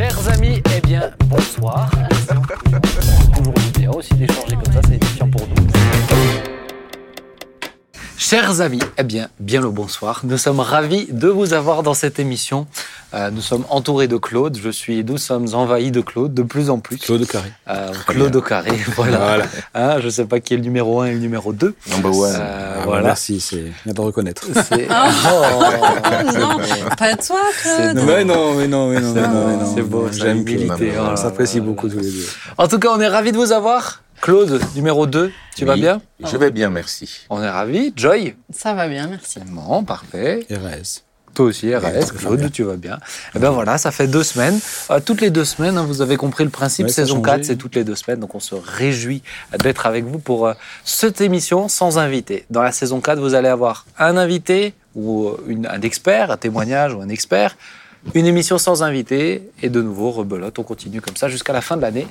[0.00, 1.90] Chers amis, eh bien, bonsoir.
[3.36, 4.39] Toujours bien aussi d'échanger comme
[8.30, 10.20] Chers amis, eh bien, bien le bonsoir.
[10.22, 12.68] Nous sommes ravis de vous avoir dans cette émission.
[13.12, 14.56] Euh, nous sommes entourés de Claude.
[14.56, 16.98] Je suis, nous sommes envahis de Claude de plus en plus.
[16.98, 17.50] Claude Carré.
[17.68, 19.18] Euh, Claude au carré, voilà.
[19.18, 19.44] Voilà.
[19.74, 21.74] Hein, je ne sais pas qui est le numéro 1 et le numéro 2.
[21.90, 22.32] Number one.
[22.32, 23.02] Euh, Ah, voilà.
[23.02, 24.44] Merci, c'est bien de reconnaître.
[24.54, 25.10] C'est Ah
[26.32, 26.58] non,
[26.96, 28.00] pas toi, Claude.
[28.06, 29.72] Mais non, mais non, mais non, mais non, mais non.
[29.74, 30.98] C'est beau, J'aime l'humilité, Claude.
[31.00, 32.26] oh là On s'apprécie beaucoup tous les deux.
[32.58, 34.02] En tout cas, on est ravis de vous avoir.
[34.20, 36.00] Claude, numéro 2, tu vas bien?
[36.24, 37.26] Je vais bien, merci.
[37.30, 37.92] On est ravis.
[37.96, 38.34] Joy?
[38.52, 39.40] Ça va bien, merci.
[39.46, 40.46] Bon, parfait.
[40.50, 41.02] RS.
[41.32, 42.98] Toi aussi, RS, Claude, tu vas bien.
[43.34, 44.58] Eh bien voilà, ça fait deux semaines.
[44.90, 46.86] Euh, toutes les deux semaines, hein, vous avez compris le principe.
[46.86, 47.30] Ouais, saison changé.
[47.30, 48.18] 4, c'est toutes les deux semaines.
[48.20, 49.22] Donc on se réjouit
[49.62, 52.44] d'être avec vous pour euh, cette émission sans invité.
[52.50, 56.36] Dans la saison 4, vous allez avoir un invité ou euh, une- un expert, un
[56.36, 57.56] témoignage ou un expert.
[58.14, 61.76] Une émission sans invité et de nouveau, rebelote, on continue comme ça jusqu'à la fin
[61.76, 62.06] de l'année.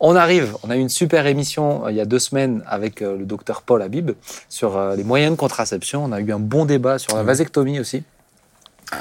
[0.00, 3.02] On arrive, on a eu une super émission euh, il y a deux semaines avec
[3.02, 4.12] euh, le docteur Paul Habib
[4.48, 6.02] sur euh, les moyens de contraception.
[6.02, 8.04] On a eu un bon débat sur la vasectomie aussi.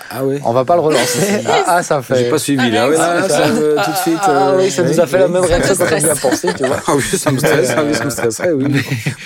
[0.09, 1.41] Ah ouais On va pas le relancer.
[1.47, 2.15] ah, ah, ça fait.
[2.25, 2.89] J'ai pas suivi là.
[2.89, 4.17] Ouais, Ah, là, ça tout de suite.
[4.23, 6.03] Ah euh, oui, ça nous a fait la même réaction quand on stresse.
[6.03, 6.77] y a pensé, tu vois.
[6.87, 8.65] Ah oui, ça me stresse, ah oui, ça me stresserait, oui.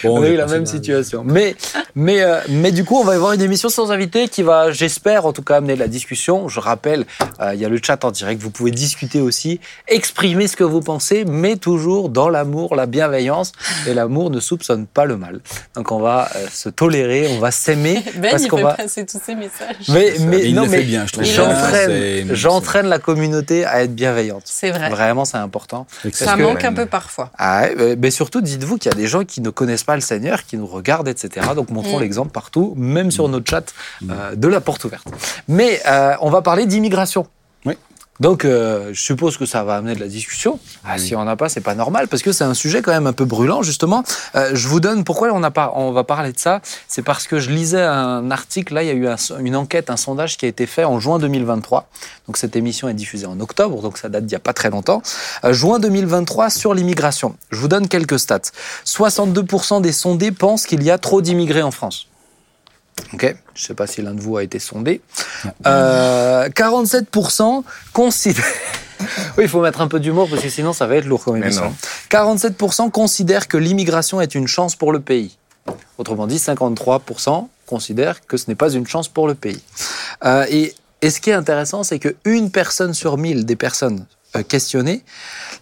[0.04, 1.24] Bon, on a eu la même situation.
[1.26, 1.56] Mais,
[1.96, 5.26] mais, euh, mais du coup, on va avoir une émission sans invité qui va, j'espère,
[5.26, 6.48] en tout cas, amener de la discussion.
[6.50, 7.06] Je rappelle,
[7.42, 8.42] euh, il y a le chat en direct.
[8.42, 13.52] Vous pouvez discuter aussi, exprimer ce que vous pensez, mais toujours dans l'amour, la bienveillance.
[13.88, 15.40] Et l'amour ne soupçonne pas le mal.
[15.76, 18.04] Donc, on va euh, se tolérer, on va s'aimer.
[18.18, 18.74] Ben, parce il qu'on fait va.
[18.74, 19.76] passer tous ces messages.
[19.90, 21.24] Mais, Et il non, le mais fait bien, je trouve.
[22.34, 24.44] J'entraîne, la communauté à être bienveillante.
[24.46, 24.90] C'est vrai.
[24.90, 25.88] Vraiment, c'est important.
[26.12, 27.32] Ça que- manque un peu parfois.
[27.38, 30.02] Ah, ouais, mais surtout, dites-vous qu'il y a des gens qui ne connaissent pas le
[30.02, 31.48] Seigneur, qui nous regardent, etc.
[31.56, 32.02] Donc, montrons Mm.
[32.02, 33.74] l'exemple partout, même sur notre chat
[34.10, 35.08] euh, de la porte ouverte.
[35.48, 37.28] Mais euh, on va parler d'immigration.
[38.20, 40.60] Donc, euh, je suppose que ça va amener de la discussion.
[40.84, 43.06] Ah, Si on n'a pas, c'est pas normal, parce que c'est un sujet quand même
[43.08, 44.04] un peu brûlant, justement.
[44.36, 46.62] Euh, je vous donne pourquoi on, a pas, on va parler de ça.
[46.88, 49.90] C'est parce que je lisais un article, là, il y a eu un- une enquête,
[49.92, 51.90] un sondage qui a été fait en juin 2023.
[52.28, 54.70] Donc, cette émission est diffusée en octobre, donc ça date d'il n'y a pas très
[54.72, 55.02] longtemps.
[55.44, 57.36] Euh, juin 2023 sur l'immigration.
[57.52, 58.40] Je vous donne quelques stats.
[58.86, 62.08] 62% des sondés pensent qu'il y a trop d'immigrés en France.
[63.14, 65.02] Ok, je ne sais pas si l'un de vous a été sondé.
[65.66, 67.64] Euh, 47%
[67.94, 68.46] considèrent.
[69.38, 71.38] oui, il faut mettre un peu d'humour parce que sinon ça va être lourd comme
[71.38, 71.66] émission.
[71.66, 71.76] non.
[72.10, 75.38] 47% considèrent que l'immigration est une chance pour le pays.
[75.98, 79.62] Autrement dit, 53% considèrent que ce n'est pas une chance pour le pays.
[80.26, 84.06] Euh, et, et ce qui est intéressant, c'est qu'une personne sur mille des personnes
[84.36, 85.04] euh, questionnées,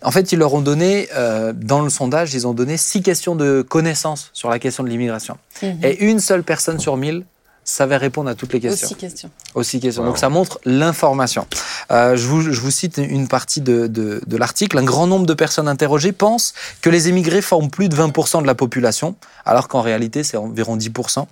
[0.02, 3.36] en fait, ils leur ont donné, euh, dans le sondage, ils ont donné six questions
[3.36, 5.38] de connaissances sur la question de l'immigration.
[5.62, 5.80] Mhm.
[5.84, 7.26] Et une seule personne sur mille
[7.66, 8.88] savait répondre à toutes les questions.
[8.88, 9.30] Aussi question.
[9.56, 10.04] Aussi question.
[10.04, 10.10] Wow.
[10.10, 11.46] Donc ça montre l'information.
[11.92, 14.78] Euh, je, vous, je vous cite une partie de, de, de l'article.
[14.78, 18.48] Un grand nombre de personnes interrogées pensent que les émigrés forment plus de 20% de
[18.48, 19.16] la population,
[19.46, 21.26] alors qu'en réalité c'est environ 10%.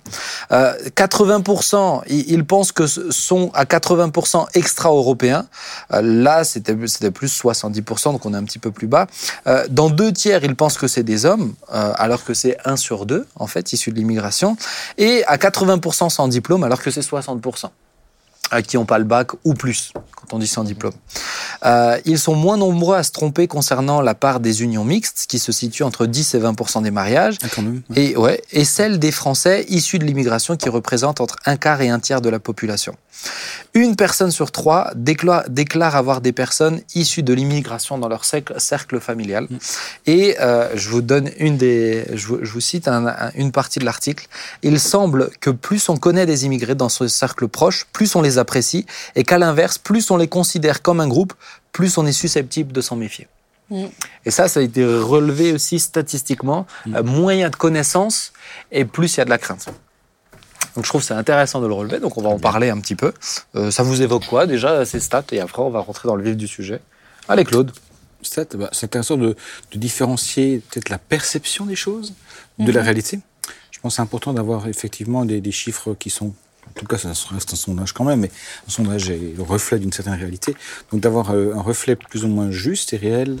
[0.52, 5.46] Euh, 80%, ils, ils pensent que ce sont à 80% extra-européens.
[5.92, 9.06] Euh, là, c'était c'était plus 70%, donc on est un petit peu plus bas.
[9.46, 12.76] Euh, dans deux tiers, ils pensent que c'est des hommes, euh, alors que c'est un
[12.76, 14.56] sur deux, en fait, issus de l'immigration.
[14.98, 17.68] Et à 80% sans diplôme, alors que c'est 60% euh,
[18.62, 20.92] qui n'ont pas le bac ou plus, quand on dit sans diplôme.
[21.64, 25.38] Euh, ils sont moins nombreux à se tromper concernant la part des unions mixtes, qui
[25.38, 27.46] se situe entre 10 et 20 des mariages, Ah,
[27.96, 31.88] et, ouais, et celle des Français issus de l'immigration, qui représente entre un quart et
[31.88, 32.94] un tiers de la population.
[33.74, 38.54] Une personne sur trois déclare, déclare avoir des personnes issues de l'immigration dans leur cercle,
[38.58, 39.48] cercle familial.
[40.06, 43.50] Et euh, je vous donne une des, je vous, je vous cite un- un- une
[43.52, 44.26] partie de l'article.
[44.62, 48.38] Il semble que plus on connaît des immigrés dans ce cercle proche, plus on les
[48.44, 48.82] apprécie,
[49.14, 51.34] et qu'à l'inverse, plus on les considère comme un groupe,
[51.72, 53.26] plus on est susceptible de s'en méfier.
[53.70, 53.86] Mm.
[54.26, 56.66] Et ça, ça a été relevé aussi statistiquement.
[56.94, 58.32] Euh, moins il y a de connaissances
[58.70, 59.66] et plus il y a de la crainte.
[60.74, 62.80] Donc je trouve que c'est intéressant de le relever, donc on va en parler un
[62.80, 63.12] petit peu.
[63.54, 65.30] Euh, ça vous évoque quoi déjà ces stats?
[65.30, 66.80] Et après on va rentrer dans le vif du sujet.
[67.28, 67.72] Allez Claude.
[68.22, 69.36] C'est bah, c'est intéressant de,
[69.72, 72.14] de différencier peut-être la perception des choses
[72.58, 73.20] de la réalité.
[73.70, 76.34] Je pense que c'est important d'avoir effectivement des, des chiffres qui sont,
[76.68, 78.30] en tout cas ça reste un sondage quand même, mais
[78.66, 80.54] un sondage est le reflet d'une certaine réalité.
[80.90, 83.38] Donc d'avoir euh, un reflet plus ou moins juste et réel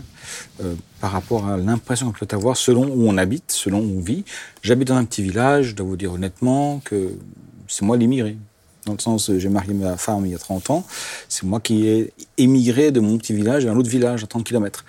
[0.62, 4.00] euh, par rapport à l'impression qu'on peut avoir selon où on habite, selon où on
[4.00, 4.24] vit.
[4.62, 7.12] J'habite dans un petit village, je dois vous dire honnêtement que
[7.68, 8.36] c'est moi l'immigré.
[8.86, 10.86] Dans le sens, j'ai marié ma femme il y a 30 ans,
[11.28, 14.44] c'est moi qui ai émigré de mon petit village à un autre village à 30
[14.44, 14.84] km.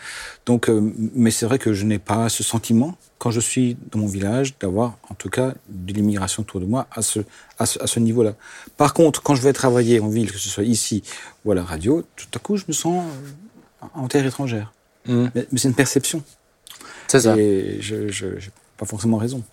[0.46, 4.00] Donc, euh, mais c'est vrai que je n'ai pas ce sentiment, quand je suis dans
[4.00, 7.20] mon village, d'avoir en tout cas de l'immigration autour de moi à ce,
[7.60, 8.34] à ce, à ce niveau-là.
[8.78, 11.04] Par contre, quand je vais travailler en ville, que ce soit ici
[11.44, 13.04] ou à la radio, tout à coup, je me sens
[13.94, 14.74] en terre étrangère.
[15.06, 15.28] Mm.
[15.34, 16.24] Mais, mais c'est une perception.
[17.08, 17.38] C'est ça.
[17.38, 19.44] Et je n'ai pas forcément raison.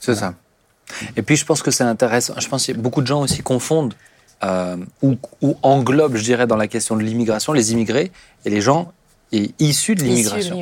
[0.00, 0.34] C'est ça.
[1.16, 2.34] Et puis je pense que c'est intéressant.
[2.38, 3.94] Je pense que beaucoup de gens aussi confondent
[4.44, 8.12] euh, ou, ou englobent, je dirais, dans la question de l'immigration, les immigrés
[8.44, 8.92] et les gens
[9.32, 10.60] et issus de Issu de l'immigration,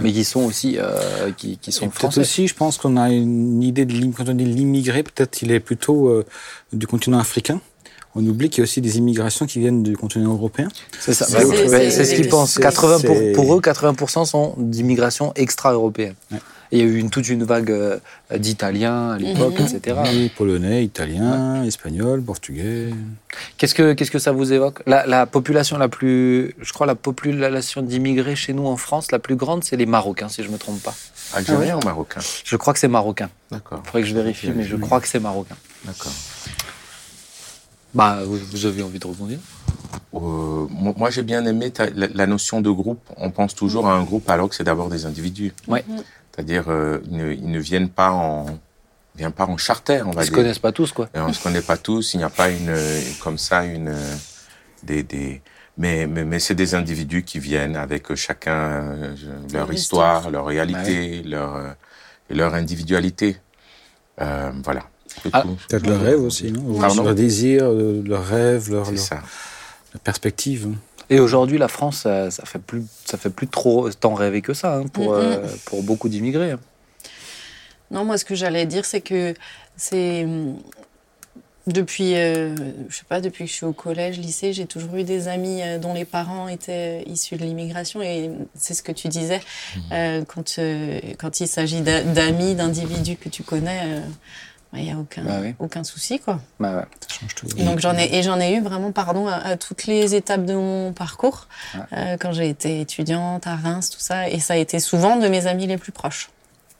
[0.00, 2.20] mais qui sont aussi euh, qui, qui sont Et peut-être français.
[2.20, 5.60] aussi, je pense qu'on a une idée de quand on dit l'immigré, peut-être il est
[5.60, 6.24] plutôt euh,
[6.72, 7.60] du continent africain.
[8.18, 10.68] On oublie qu'il y a aussi des immigrations qui viennent du continent européen.
[10.98, 11.26] C'est ça.
[11.26, 12.52] C'est- Bah, c'est- ouais, c'est- c'est ce qu'ils pensent.
[12.54, 13.00] c'est- 80
[13.34, 16.14] pour, eux, 80% sont d'immigration extra-européenne.
[16.32, 16.38] Ouais.
[16.72, 17.98] Il y a eu une, toute une vague euh,
[18.36, 19.66] d'Italiens à l'époque, Mhm.
[19.66, 19.96] etc.
[20.12, 22.88] Oui, polonais, italien, espagnol, portugais.
[23.56, 24.82] Qu'est-ce que qu'est-ce que ça vous évoque?
[24.86, 29.20] La, la population la plus, je crois, la population d'immigrés chez nous en France, la
[29.20, 30.94] plus grande, c'est les Marocains, si je me trompe pas.
[31.34, 33.28] Algérien ou marocain Je crois que c'est marocain.
[33.52, 33.80] D'accord.
[33.84, 35.56] Il faudrait que je vérifie, mais je crois que c'est marocain.
[35.84, 36.12] D'accord.
[37.96, 39.38] Bah, vous, avez envie de rebondir
[40.14, 43.00] Euh, moi, j'ai bien aimé ta- la, la notion de groupe.
[43.16, 45.52] On pense toujours à un groupe alors que c'est d'abord des individus.
[45.66, 45.82] Ouais.
[46.32, 48.46] C'est-à-dire, euh, ils, ne, ils ne viennent pas en,
[49.14, 50.38] ils viennent pas en charter, on va Ils se dire.
[50.40, 51.08] connaissent pas tous, quoi.
[51.14, 52.12] Et on se connaît pas tous.
[52.14, 52.74] Il n'y a pas une,
[53.22, 53.94] comme ça, une,
[54.82, 55.40] des, des,
[55.78, 59.14] mais, mais, mais c'est des individus qui viennent avec chacun euh,
[59.54, 60.30] leur histoire, histoire.
[60.30, 61.74] leur réalité, leur,
[62.28, 63.38] leur individualité.
[64.20, 64.82] Euh, voilà.
[65.32, 65.44] Ah.
[65.68, 69.22] Peut-être leurs rêves aussi, non Pardon Leurs désirs, euh, leurs rêves, leurs C'est leurs- ça.
[69.94, 70.68] leurs perspectives.
[71.10, 74.54] Et aujourd'hui, la France, ça, ça fait plus, ça fait plus trop tant rêver que
[74.54, 76.52] ça hein, pour euh, pour beaucoup d'immigrés.
[76.52, 76.60] hein.
[77.90, 79.32] Non, moi, ce que j'allais dire, c'est que
[79.76, 80.56] c'est hum,
[81.68, 82.54] depuis, euh,
[82.88, 85.62] je sais pas, depuis que je suis au collège, lycée, j'ai toujours eu des amis
[85.62, 89.40] euh, dont les parents étaient issus de l'immigration, et c'est ce que tu disais
[89.92, 94.00] euh, quand euh, quand il s'agit d'a- d'amis, d'individus que tu connais.
[94.78, 95.54] Il n'y a aucun, Bah oui.
[95.58, 96.40] aucun souci, quoi.
[96.60, 96.82] Bah ouais.
[97.00, 97.46] Ça change tout.
[97.56, 100.44] Et donc j'en ai et j'en ai eu vraiment pardon à, à toutes les étapes
[100.44, 101.80] de mon parcours Ouais.
[101.92, 105.28] euh, quand j'ai été étudiante à Reims tout ça et ça a été souvent de
[105.28, 106.30] mes amis les plus proches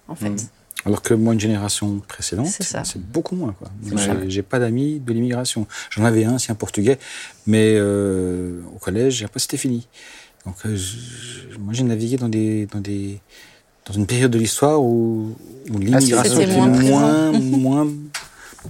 [0.08, 0.30] en fait.
[0.30, 0.36] Mhm.
[0.84, 3.52] Alors que moi, une génération précédente, C'est beaucoup moins.
[3.58, 3.68] Quoi.
[3.96, 5.66] J'ai- J'ai pas d'amis de l'immigration.
[5.90, 6.98] J'en avais un, c'est un portugais,
[7.46, 9.88] mais euh, au collège, après, c'était fini.
[10.44, 13.20] Donc, euh, je- moi, j'ai navigué dans des, dans des,
[13.86, 15.36] dans une période de l'histoire où,
[15.70, 17.86] où l'immigration était moins moins, moins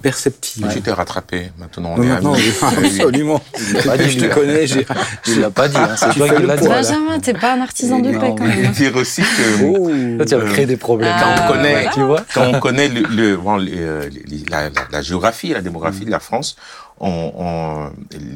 [0.01, 0.69] perceptible.
[0.71, 1.51] Tu t'es rattrapé.
[1.57, 2.43] Maintenant, on Non, est maintenant, amis.
[2.61, 3.41] oui, absolument.
[3.73, 4.29] l'a pas dit, je te hein.
[4.31, 4.85] connais, j'ai.
[5.25, 6.67] Il l'a pas dit, hein, c'est Tu toi fais qui le l'as dit.
[6.67, 8.71] Benjamin, t'es pas un artisan de Non, paix quand même.
[8.73, 9.89] dire aussi que Oh.
[10.19, 11.11] Là, tu vas me créer des problèmes.
[11.15, 11.89] Ah, Quand on connaît- voilà.
[11.91, 14.07] tu vois quand on connaît le, le- bon, les, euh,
[14.51, 16.57] la, la- la géographie, la démographie de la France,
[16.99, 17.89] on, on-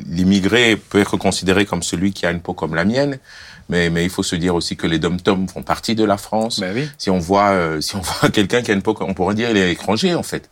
[0.10, 3.20] l'immigré peut être considéré comme celui qui a une peau comme la mienne,
[3.72, 6.60] mais, mais il faut se dire aussi que les dom-toms font partie de la France.
[6.60, 6.88] Bah oui.
[7.00, 9.50] Si on voit, euh, si on voit quelqu'un qui a une peau, on pourrait dire
[9.50, 10.50] il est étranger en fait.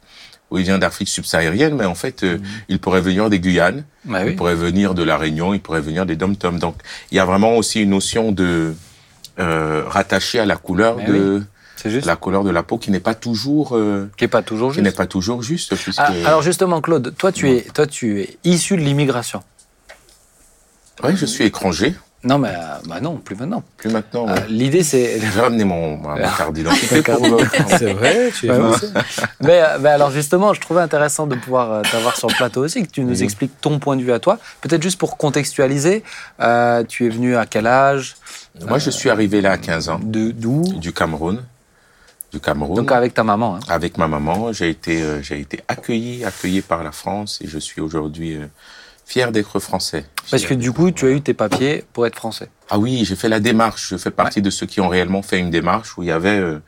[0.49, 2.39] Ou il vient d'Afrique subsaharienne, mais en fait, euh,
[2.69, 4.35] il pourrait venir des Guyanes, Bah il oui.
[4.35, 6.57] pourrait venir de la Réunion, il pourrait venir des dom-toms.
[6.57, 6.75] Donc,
[7.11, 8.73] il y a vraiment aussi une notion de
[9.39, 11.43] euh, rattachée à la couleur Mais de
[11.85, 12.07] juste.
[12.07, 14.97] la couleur de la peau qui n'est pas toujours euh, Qui pas toujours n'est juste.
[14.97, 18.75] pas toujours juste puisque Ah, alors justement, Claude, toi tu es, toi tu es issu
[18.75, 19.43] de l'immigration.
[21.03, 21.93] ouais, je suis étranger
[22.23, 23.63] Non, mais euh, bah non, plus maintenant.
[23.77, 24.35] plus maintenant Euh.
[24.49, 25.21] L'idée c'est.
[25.21, 27.01] j'ai ramené mon ma, ma carte d'identité
[27.77, 28.51] C'est vrai, tu es
[29.41, 32.83] mais, euh, mais alors justement, je trouvais intéressant de pouvoir t'avoir sur le plateau aussi,
[32.83, 34.37] que tu nous expliques ton point de vue à toi.
[34.61, 36.03] Peut-être juste pour contextualiser,
[36.41, 38.17] euh, tu es venu à quel âge
[38.67, 41.43] moi je suis arrivé là à 15 ans De d'où du Cameroun
[42.31, 43.55] du Cameroun Donc avec ta maman.
[43.55, 43.59] Hein.
[43.69, 47.57] avec ma maman j'ai été euh, j'ai été accueilli accueilli par la France et je
[47.57, 48.45] suis aujourd'hui euh,
[49.09, 52.49] fier d'être français Parce que du coup, tu as eu tes papiers pour être français.
[52.69, 53.89] Ah oui, j'ai fait la démarche.
[53.89, 56.37] Je fais partie de ceux qui ont réellement fait une démarche où il y avait
[56.39, 56.59] euh,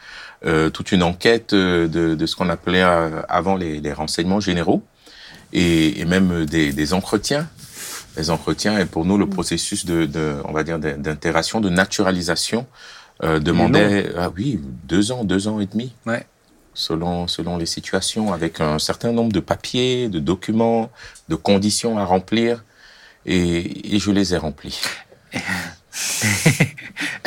[0.48, 4.40] euh, toute une enquête euh, de, de ce qu'on appelait euh, avant les, les renseignements
[4.40, 4.82] généraux
[5.54, 7.48] et, et même des, des entretiens.
[8.18, 11.70] Les entretiens et pour nous le processus de, de on va dire d'in- d'intégration, de
[11.70, 12.66] naturalisation
[13.40, 15.94] demandait ah oui deux ans, deux ans et demi.
[16.08, 16.26] Ouais.
[16.74, 20.90] Selon selon les situations, avec un certain nombre de papiers, de documents,
[21.28, 22.64] de conditions à remplir
[23.26, 24.80] et, et je les ai remplis.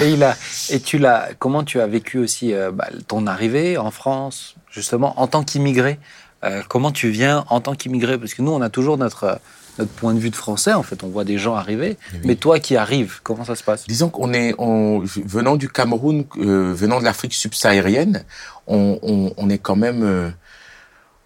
[0.01, 0.37] Et il a,
[0.71, 5.21] et tu l'as, comment tu as vécu aussi euh, bah, ton arrivée en France, justement,
[5.21, 5.99] en tant qu'immigré
[6.45, 8.19] Euh, Comment tu viens en tant qu'immigré?
[8.19, 9.39] Parce que nous, on a toujours notre,
[9.79, 11.97] notre point de vue de français, en fait, on voit des gens arriver.
[12.13, 12.21] oui.
[12.25, 13.87] Mais toi qui arrives, comment ça se passe?
[13.87, 18.25] Disons qu'on est, on, venant du Cameroun, euh, venant de l'Afrique subsaharienne,
[18.67, 20.31] on, on, on est quand même, euh,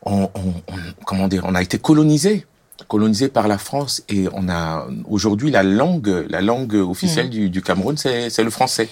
[0.02, 2.46] on, on- on- comment dire, on a été colonisé,
[2.88, 7.60] colonisé par la France et on a aujourd'hui la langue, la langue officielle du, du
[7.62, 8.88] Cameroun, c'est c'est le français.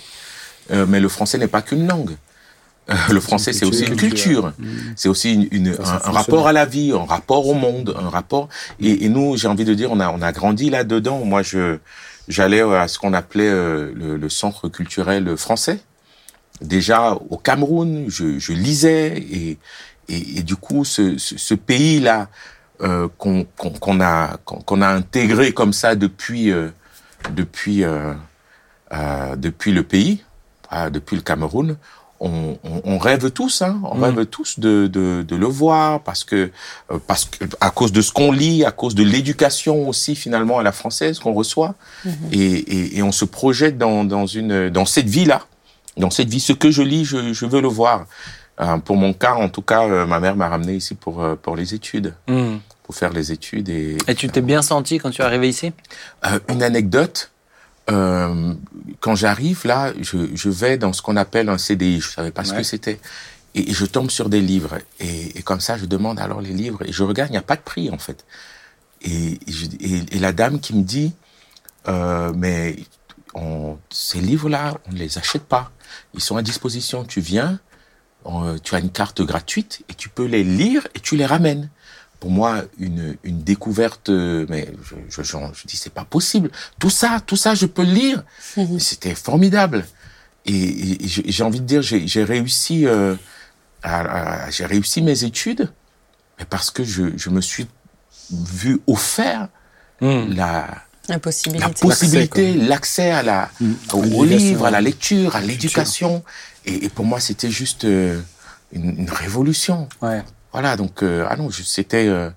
[0.72, 2.16] Euh, mais le français n'est pas qu'une langue.
[2.88, 4.52] Euh, le français, c'est aussi une culture.
[4.94, 8.08] C'est aussi une, une- Façon un, rapport à la vie, un rapport au monde, un
[8.08, 8.48] rapport.
[8.80, 11.24] Et, et nous, j'ai envie de dire, on a, on a grandi là-dedans.
[11.24, 11.78] Moi, je,
[12.28, 15.80] j'allais à ce qu'on appelait le, le, centre culturel français.
[16.60, 19.58] Déjà au Cameroun, je, je lisais et,
[20.08, 22.28] et, et, du coup, ce, ce, ce pays-là
[22.82, 26.68] euh, qu'on qu'on a qu'on a intégré comme ça depuis euh,
[27.34, 28.14] depuis euh,
[29.36, 30.22] depuis le pays,
[30.90, 31.76] depuis le Cameroun,
[32.20, 34.04] on, on, on, rêve tous, hein, on mm.
[34.04, 36.50] rêve tous de, de, de, le voir parce que
[37.06, 40.62] parce que à cause de ce qu'on lit, à cause de l'éducation aussi finalement à
[40.62, 41.74] la française qu'on reçoit,
[42.06, 42.10] mm-hmm.
[42.32, 45.42] et, et, et, on se projette dans, dans une dans cette vie là,
[45.96, 46.40] dans cette vie.
[46.40, 48.06] Ce que je lis, je, je veux le voir.
[48.60, 51.34] Euh, pour mon cas, en tout cas, euh, ma mère m'a ramené ici pour euh,
[51.34, 52.56] pour les études, mm.
[52.84, 53.98] pour faire les études et.
[54.08, 55.72] Et tu t'es bien senti quand tu es arrivé ici?
[56.48, 57.30] Une anecdote.
[57.86, 62.00] Quand j'arrive là, je, je, vais dans ce qu'on appelle un CDI.
[62.00, 63.00] Je savais pas ce que c'était.
[63.54, 64.78] Et, je tombe sur des livres.
[65.00, 66.80] Et, et, comme ça, je demande alors les livres.
[66.84, 68.24] Et je regarde, il n'y a pas de prix en fait.
[69.02, 69.38] Et,
[69.80, 71.14] et, la dame qui me dit,
[71.86, 72.76] mais
[73.34, 75.70] on, ces livres-là, on ne les achète pas.
[76.14, 77.04] Ils sont à disposition.
[77.04, 77.60] Tu viens,
[78.26, 81.68] euh, tu as une carte gratuite et tu peux les lire et tu les ramènes.
[82.20, 86.50] Pour moi, une, une découverte, euh, mais je, je, je, dis c'est pas possible.
[86.78, 88.24] Tout ça, tout ça, je peux le lire.
[88.56, 88.78] Mhm.
[88.78, 89.84] C'était formidable.
[90.46, 93.16] Et, j'ai envie de dire, j'ai réussi, euh,
[94.50, 95.72] j'ai réussi mes études,
[96.38, 97.66] mais parce que je, je me suis
[98.30, 99.48] vu offert
[100.00, 100.34] hmm.
[100.34, 100.68] la,
[101.08, 103.72] la possibilité, la possibilité, l'accès à la, mmh.
[103.92, 106.22] au, livre, à la lecture, à l'éducation.
[106.64, 108.20] Et, et, pour moi, c'était juste euh,
[108.72, 109.88] une, une, révolution.
[110.02, 110.22] Ouais.
[110.56, 112.30] Voilà, donc euh, ah non, c'était euh,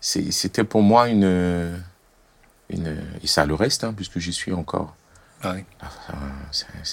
[0.00, 1.74] c'était pour moi une
[2.70, 4.94] une et ça le reste hein, puisque j'y suis encore.
[5.42, 5.64] Ah oui.
[5.82, 5.86] Ah,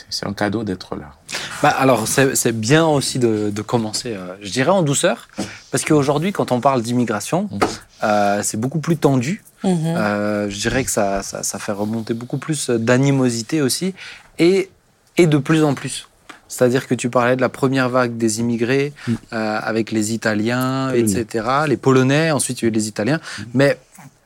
[0.09, 1.13] c'est un cadeau d'être là.
[1.61, 5.27] Bah alors c'est bien aussi de, de commencer, euh, je dirais en douceur,
[5.69, 7.59] parce qu'aujourd'hui quand on parle d'immigration, mmh.
[8.03, 9.43] euh, c'est beaucoup plus tendu.
[9.63, 9.69] Mmh.
[9.85, 13.93] Euh, je dirais que ça, ça, ça fait remonter beaucoup plus d'animosité aussi,
[14.39, 14.71] et,
[15.17, 16.07] et de plus en plus.
[16.53, 19.13] C'est-à-dire que tu parlais de la première vague des immigrés mmh.
[19.33, 21.19] euh, avec les Italiens, Polonais.
[21.19, 23.19] etc., les Polonais, ensuite il y a eu les Italiens.
[23.19, 23.43] Mmh.
[23.55, 23.77] Mais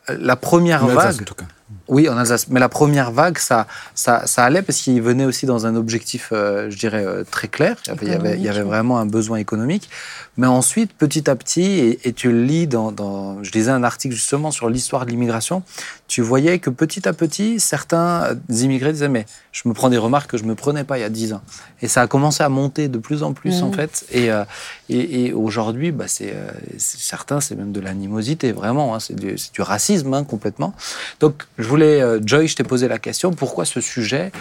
[0.10, 1.22] la première vague.
[1.22, 1.46] En tout cas.
[1.88, 2.48] Oui, en Alsace.
[2.50, 6.30] Mais la première vague, ça, ça, ça allait parce qu'il venait aussi dans un objectif,
[6.32, 7.76] euh, je dirais, euh, très clair.
[8.02, 9.90] Il y, avait, il, y vraiment un besoin économique.
[10.38, 13.84] Mais ensuite, petit à petit, et, et tu le lis dans, dans, je lisais un
[13.84, 15.64] article justement sur l'histoire de l'immigration,
[16.08, 20.32] tu voyais que petit à petit, certains immigrés disaient, mais je me prends des remarques
[20.32, 21.42] que je me prenais pas il y a dix ans.
[21.82, 23.66] Et ça a commencé à monter de plus en plus, mmh.
[23.66, 24.06] en fait.
[24.12, 24.46] Et, euh,
[24.90, 28.96] et, et aujourd'hui, bah, c'est, euh, certains, c'est même de l'animosité, vraiment.
[28.96, 30.74] Hein, c'est, du, du, racisme, hein, complètement.
[31.20, 34.32] Donc, je voulais, euh, Joy, je t'ai posé la question, pourquoi ce sujet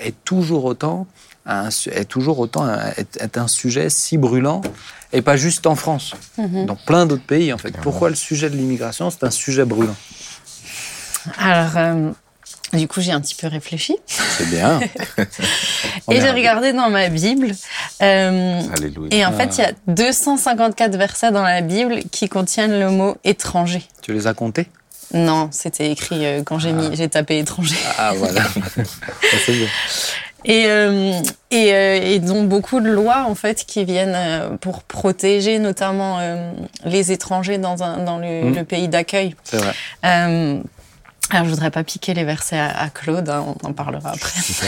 [0.00, 1.06] est toujours autant,
[1.46, 4.62] un, est toujours autant, un, est, est un sujet si brûlant
[5.12, 6.64] et pas juste en France, mmh.
[6.64, 7.76] dans plein d'autres pays en fait?
[7.82, 9.96] Pourquoi le sujet de l'immigration, c'est un sujet brûlant?
[11.38, 12.10] Alors, euh,
[12.72, 13.96] du coup, j'ai un petit peu réfléchi.
[14.06, 14.80] C'est bien.
[16.10, 17.52] et j'ai regardé dans ma Bible.
[18.00, 18.62] Euh,
[19.10, 23.16] et en fait, il y a 254 versets dans la Bible qui contiennent le mot
[23.24, 23.82] étranger.
[24.00, 24.68] Tu les as comptés?
[25.14, 26.72] Non, c'était écrit euh, quand j'ai ah.
[26.72, 27.76] mis, j'ai tapé étranger.
[27.98, 28.42] Ah voilà.
[29.46, 29.68] C'est bien.
[30.44, 31.12] Et, euh,
[31.52, 36.18] et, euh, et, donc beaucoup de lois en fait qui viennent pour protéger notamment
[36.84, 38.54] les étrangers dans, un, dans le, mmh.
[38.56, 39.36] le pays d'accueil.
[39.44, 39.74] C'est vrai.
[41.30, 44.10] Euh, alors je voudrais pas piquer les versets à, à Claude, hein, on en parlera
[44.10, 44.40] après.
[44.40, 44.66] Ça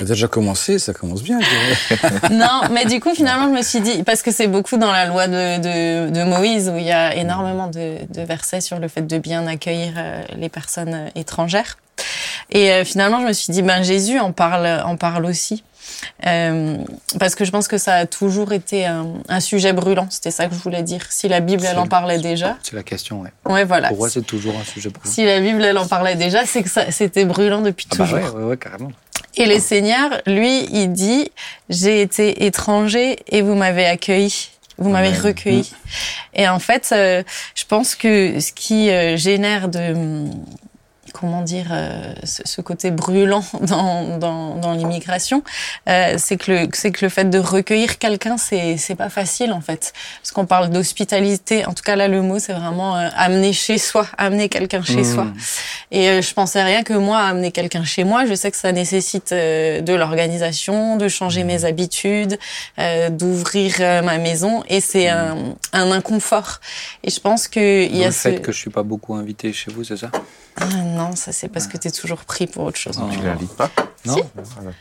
[0.00, 1.38] a déjà commencé, ça commence bien.
[2.30, 5.06] non, mais du coup finalement je me suis dit parce que c'est beaucoup dans la
[5.06, 8.88] loi de, de, de, Moïse où il y a énormément de, de versets sur le
[8.88, 9.94] fait de bien accueillir
[10.36, 11.76] les personnes étrangères.
[12.50, 15.64] Et euh, finalement, je me suis dit, ben Jésus en parle, en parle aussi.
[16.26, 16.78] Euh,
[17.18, 20.06] parce que je pense que ça a toujours été un, un sujet brûlant.
[20.10, 21.06] C'était ça que je voulais dire.
[21.10, 22.56] Si la Bible, elle en parlait déjà.
[22.62, 23.30] C'est la question, ouais.
[23.46, 23.88] Ouais, voilà.
[23.88, 26.70] Pourquoi c'est toujours un sujet brûlant Si la Bible, elle en parlait déjà, c'est que
[26.90, 28.18] c'était brûlant depuis ah toujours.
[28.18, 28.92] Bah ouais, ouais, ouais, carrément.
[29.36, 31.30] Et le Seigneur, lui, il dit,
[31.68, 34.50] j'ai été étranger et vous m'avez accueilli.
[34.78, 35.70] Vous m'avez recueilli.
[35.72, 36.40] Mmh.
[36.40, 37.22] Et en fait, euh,
[37.54, 39.94] je pense que ce qui euh, génère de
[41.18, 45.42] comment dire, euh, ce, côté brûlant dans, dans, dans l'immigration,
[45.88, 49.52] euh, c'est que le c'est que le fait de recueillir quelqu'un, c'est c'est pas facile
[49.52, 51.64] en fait, parce qu'on parle d'hospitalité.
[51.66, 55.02] En tout cas là, le mot c'est vraiment euh, amener chez soi, amener quelqu'un chez
[55.02, 55.14] mmh.
[55.14, 55.26] soi.
[55.94, 58.26] Et euh, je pensais rien que moi amener quelqu'un chez moi.
[58.26, 62.36] Je sais que ça nécessite euh, de l'organisation, de changer mes habitudes,
[62.80, 66.60] euh, d'ouvrir ma maison, et c'est un, un inconfort.
[67.04, 68.28] Et je pense que il y a le ce...
[68.28, 70.10] fait que je suis pas beaucoup invité chez vous, c'est ça?
[70.60, 73.00] Ah non, ça c'est parce que tu es toujours pris pour autre chose.
[73.12, 73.70] Tu l'invites pas
[74.06, 74.14] Non.
[74.16, 74.22] Si.
[74.36, 74.74] Ah, d'accord.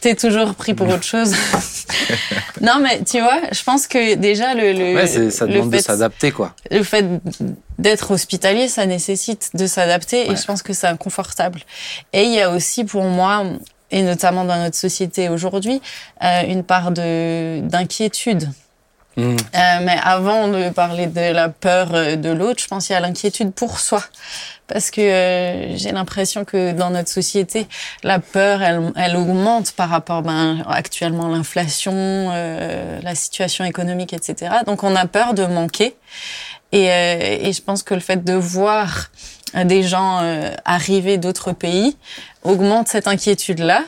[0.00, 1.32] T'es toujours pris pour autre chose.
[2.60, 5.76] Non, mais tu vois, je pense que déjà le, le, Ouais, ça le demande de
[5.76, 6.54] fait- s'adapter, quoi.
[6.70, 7.04] le fait
[7.78, 10.32] d'être hospitalier, ça nécessite de s'adapter Ouais.
[10.32, 11.60] et je pense que c'est inconfortable.
[12.12, 13.44] Et il y a aussi pour moi,
[13.92, 15.80] et notamment dans notre société aujourd'hui,
[16.22, 18.50] euh, une part de d'inquiétude.
[19.16, 19.22] Mm.
[19.22, 19.36] Euh,
[19.82, 23.00] mais avant de parler de la peur euh, de l'autre, je pense qu'il y a
[23.00, 24.02] l'inquiétude pour soi.
[24.66, 27.66] Parce que euh, j'ai l'impression que dans notre société,
[28.02, 34.52] la peur, elle, elle augmente par rapport ben, actuellement l'inflation, euh, la situation économique, etc.
[34.66, 35.96] Donc on a peur de manquer.
[36.72, 39.10] Et, euh, et je pense que le fait de voir
[39.54, 40.20] des gens
[40.64, 41.96] arriver d'autres pays
[42.42, 43.82] augmente cette inquiétude-là.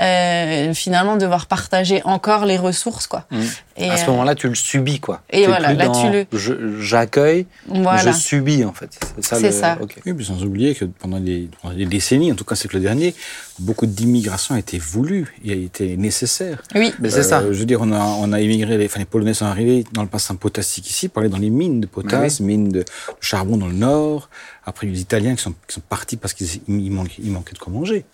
[0.00, 3.24] Euh, finalement, devoir partager encore les ressources, quoi.
[3.30, 3.40] Mm.
[3.78, 5.22] Et, à ce euh, moment-là, tu le subis, quoi.
[5.30, 7.96] et T'es voilà, plus là, dans tu le- J'accueille, voilà.
[7.98, 8.90] je subis, en fait.
[9.16, 9.36] C'est ça.
[9.36, 9.78] C'est le- ça.
[9.80, 9.96] ok.
[10.04, 12.80] Oui, puis sans oublier que pendant des, pendant des décennies, en tout cas c'est le
[12.80, 13.14] dernier,
[13.58, 16.62] beaucoup d'immigration a été voulue et a été nécessaire.
[16.74, 16.92] Oui.
[16.98, 17.40] Mais c'est ça.
[17.40, 19.84] Euh, Je veux dire, on a, on a immigré, les, enfin, les Polonais sont arrivés
[19.92, 22.84] dans le bassin potassique ici, pour aller dans les mines de potasse, mines de
[23.20, 24.28] charbon dans le nord.
[24.66, 27.58] Après, les Italiens qui sont, qui sont partis parce qu'ils il manquait, il manquait de
[27.58, 28.04] quoi manger.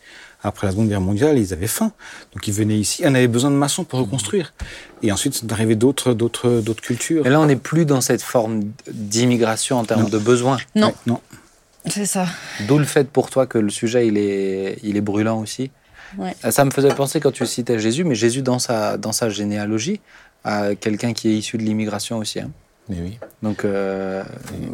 [0.44, 1.92] Après la Seconde Guerre mondiale, ils avaient faim.
[2.32, 3.02] Donc ils venaient ici.
[3.06, 4.52] On avait besoin de maçons pour reconstruire.
[5.02, 7.26] Et ensuite, sont arrivés d'autres, d'autres, d'autres cultures.
[7.26, 10.08] Et là, on n'est plus dans cette forme d'immigration en termes Non.
[10.08, 10.58] de besoins.
[10.75, 11.20] Non, Ouais, non.
[11.87, 12.26] c'est ça.
[12.66, 15.70] D'où le fait pour toi que le sujet, il est, il est brûlant aussi.
[16.18, 16.34] Ouais.
[16.44, 19.30] Euh, Ça me faisait penser quand tu citais Jésus, mais Jésus, dans sa, dans sa
[19.30, 20.00] généalogie,
[20.44, 22.40] a quelqu'un qui est issu de l'immigration aussi.
[22.40, 22.50] hein.
[22.88, 23.18] Mais oui.
[23.42, 24.24] Donc, euh,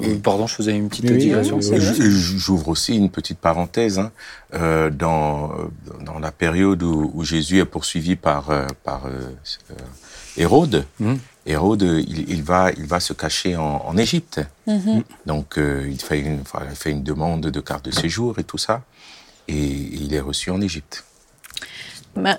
[0.02, 1.58] euh, pardon, je faisais une petite Oui, digression.
[1.58, 3.98] oui, J'ouvre aussi une petite parenthèse.
[3.98, 4.10] hein.
[4.54, 5.52] Euh, dans,
[6.04, 9.30] dans la période où, où Jésus est poursuivi par, euh, par euh,
[9.70, 9.74] euh,
[10.36, 11.18] Hérode, Mhm.
[11.46, 14.40] Hérode, il, il va, il va se cacher en, en Égypte.
[14.66, 15.02] Mhm.
[15.26, 18.44] Donc, euh, il, fait une, enfin, il fait une demande de carte de séjour et
[18.44, 18.82] tout ça.
[19.48, 21.04] Et il est reçu en Égypte.
[22.22, 22.38] Bah,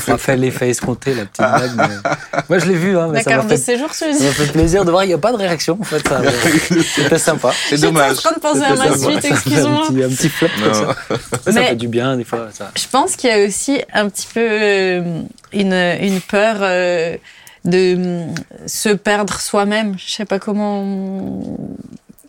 [0.00, 1.72] Ça m'a fait l'effet escompté, la petite blague.
[1.76, 4.06] mais- Moi, je l'ai vu, hein, mais la ça m'a carte de fait, séjour, ça
[4.08, 5.04] m'a fait plaisir de voir.
[5.04, 6.06] Il n'y a pas de réaction, en fait.
[6.08, 6.20] ça-
[6.94, 7.52] C'était sympa.
[7.68, 8.16] C'est J'étais en dommage.
[8.16, 9.84] train de penser à ma suite, excuse-moi.
[9.88, 10.86] Un petit, un petit flop comme ça.
[11.10, 12.48] Ouais, Ça fait du bien, des fois.
[12.52, 12.70] Ça.
[12.76, 17.16] Je pense qu'il y a aussi un petit peu euh, une, une peur euh,
[17.64, 17.94] de
[18.28, 18.34] hum,
[18.66, 19.96] se perdre soi-même.
[19.98, 21.42] Je sais pas comment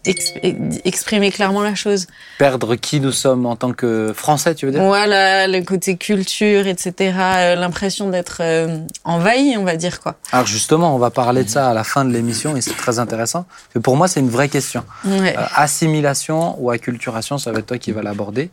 [0.06, 2.08] exprimer clairement la chose.
[2.38, 4.84] Perdre qui nous sommes en tant que Français, tu veux dire?
[4.84, 7.14] Voilà, le côté culture, etc.
[7.18, 10.16] euh, L'impression d'être euh, envahi, on va dire quoi.
[10.32, 13.00] Alors justement, on va parler de ça à la fin de l'émission et c'est très
[13.00, 13.46] intéressant.
[13.84, 14.84] Pour moi, c'est une vraie question.
[15.06, 15.36] Ouais.
[15.38, 18.50] Euh, assimilation ou acculturation, ça va être toi qui vas l'aborder.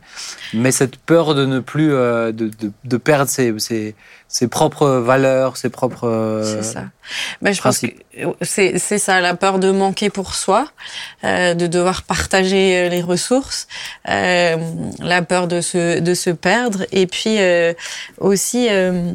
[0.53, 3.95] Mais cette peur de ne plus, euh, de, de, de perdre ses, ses,
[4.27, 6.07] ses propres valeurs, ses propres.
[6.07, 6.85] euh, C'est ça.
[7.41, 8.35] Ben, je pense que principe.
[8.41, 10.67] c'est c'est ça, la peur de manquer pour soi,
[11.23, 13.67] euh, de devoir partager euh, les ressources,
[14.09, 14.57] euh,
[14.99, 17.73] la peur de se de se perdre, et puis euh,
[18.19, 19.11] aussi, euh,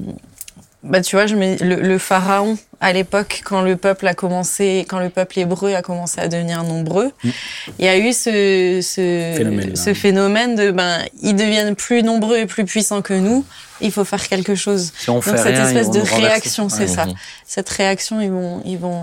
[0.85, 4.87] bah tu vois, je me, le, le pharaon à l'époque quand le peuple a commencé,
[4.89, 9.35] quand le peuple hébreu a commencé à devenir nombreux, il y a eu ce ce
[9.37, 9.75] Phénomène-là.
[9.77, 13.45] ce phénomène de ben ils deviennent plus nombreux et plus puissants que nous,
[13.81, 14.93] il faut faire quelque chose.
[14.97, 17.07] Si on Donc cette rien, espèce de réaction, c'est ça.
[17.45, 19.03] Cette réaction, ils vont, ils vont,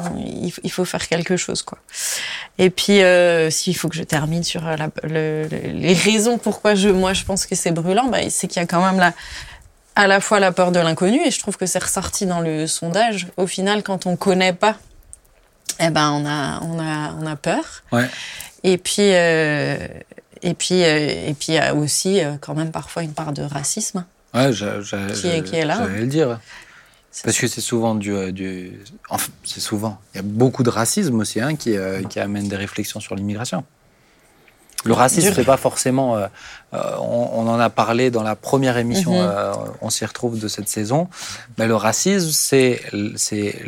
[0.64, 1.78] il faut faire quelque chose, quoi.
[2.58, 6.38] Et puis, euh, s'il faut que je termine sur euh, la, le- le- les raisons
[6.38, 9.00] pourquoi je, moi, je pense que c'est brûlant, bah, c'est qu'il y a quand même
[9.00, 9.14] la,
[9.96, 12.68] à la fois la peur de l'inconnu, et je trouve que c'est ressorti dans le
[12.68, 13.28] sondage.
[13.38, 14.76] Au final, quand on connaît pas,
[15.80, 17.84] eh ben, on a, on a, on a peur.
[17.92, 18.08] Ouais.
[18.64, 19.78] Et puis, euh,
[20.42, 23.32] et puis, euh, et puis, il y a aussi euh, quand même parfois une part
[23.34, 24.06] de racisme.
[24.34, 25.78] Ouais, j'a- j'a- Qui est- qui est là.
[25.78, 26.40] J'allais le dire.
[27.24, 28.74] Parce que c'est souvent du, du
[29.10, 29.98] enfin, c'est souvent.
[30.14, 31.74] Il y a beaucoup de racisme aussi hein, qui,
[32.10, 33.64] qui amène des réflexions sur l'immigration.
[34.86, 36.16] Le racisme, c'est pas forcément.
[36.16, 36.28] euh,
[36.74, 39.14] euh, on, on en a parlé dans la première émission.
[39.14, 39.28] Mhm.
[39.30, 41.10] euh, on s'y retrouve de cette saison.
[41.58, 42.82] Mais le racisme, c'est
[43.16, 43.62] c'est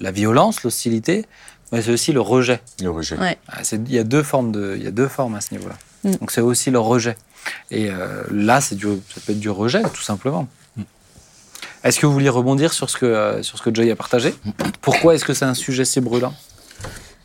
[0.00, 1.26] la violence, l'hostilité,
[1.72, 2.60] mais c'est aussi le rejet.
[2.80, 3.16] Le rejet.
[3.18, 3.38] Ouais.
[3.48, 5.74] Ah, Il y a deux formes de, il y a deux formes à ce niveau-là.
[6.04, 6.16] Mm.
[6.16, 7.16] Donc c'est aussi le rejet.
[7.70, 10.46] Et euh, là, c'est du, ça peut être du rejet, tout simplement.
[11.84, 14.32] Est-ce que vous vouliez rebondir sur ce que euh, sur ce que Joy a partagé?
[14.80, 16.32] Pourquoi est-ce que c'est un sujet si brûlant?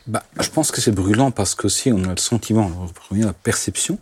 [0.08, 3.26] Bah, je pense que c'est brûlant parce qu'aussi on a le sentiment, on revient à
[3.26, 3.98] la perception,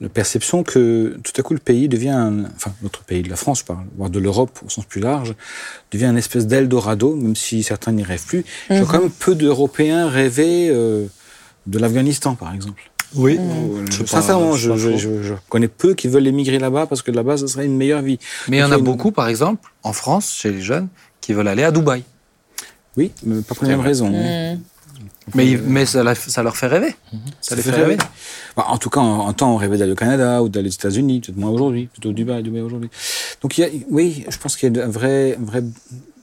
[0.00, 3.36] la perception que tout à coup le pays devient, un- enfin notre pays de la
[3.36, 5.34] France, je parle, voire de l'Europe au sens plus large,
[5.90, 8.44] devient une espèce d'Eldorado, même si certains n'y rêvent plus.
[8.70, 11.06] Je vois quand même peu d'Européens rêver euh,
[11.66, 12.82] de l'Afghanistan, par exemple.
[13.14, 13.38] Oui.
[13.40, 16.58] Euh, Je sais pas, Sincèrement, c'est je, je, je- je connais peu qui veulent émigrer
[16.58, 18.18] là-bas parce que là-bas, ce serait une meilleure vie.
[18.48, 20.88] Mais il y en a une- beaucoup, par exemple, en France, chez les jeunes,
[21.22, 22.04] qui veulent aller à Dubaï.
[22.98, 24.10] Oui, mais pas pour les mêmes raisons.
[24.10, 24.60] Mm.
[25.34, 26.94] Mais, ils- mais ça, ça leur fait rêver.
[27.40, 27.96] Ça les fait rêver.
[28.56, 30.72] Bah, en tout cas, en, en temps, on rêvait d'aller au Canada ou d'aller aux
[30.72, 32.90] États-Unis, peut-être moins aujourd'hui, plutôt Dubaï, Dubaï aujourd'hui.
[33.42, 35.62] Donc, il y a, oui, je pense qu'il y a un vrai, un vrai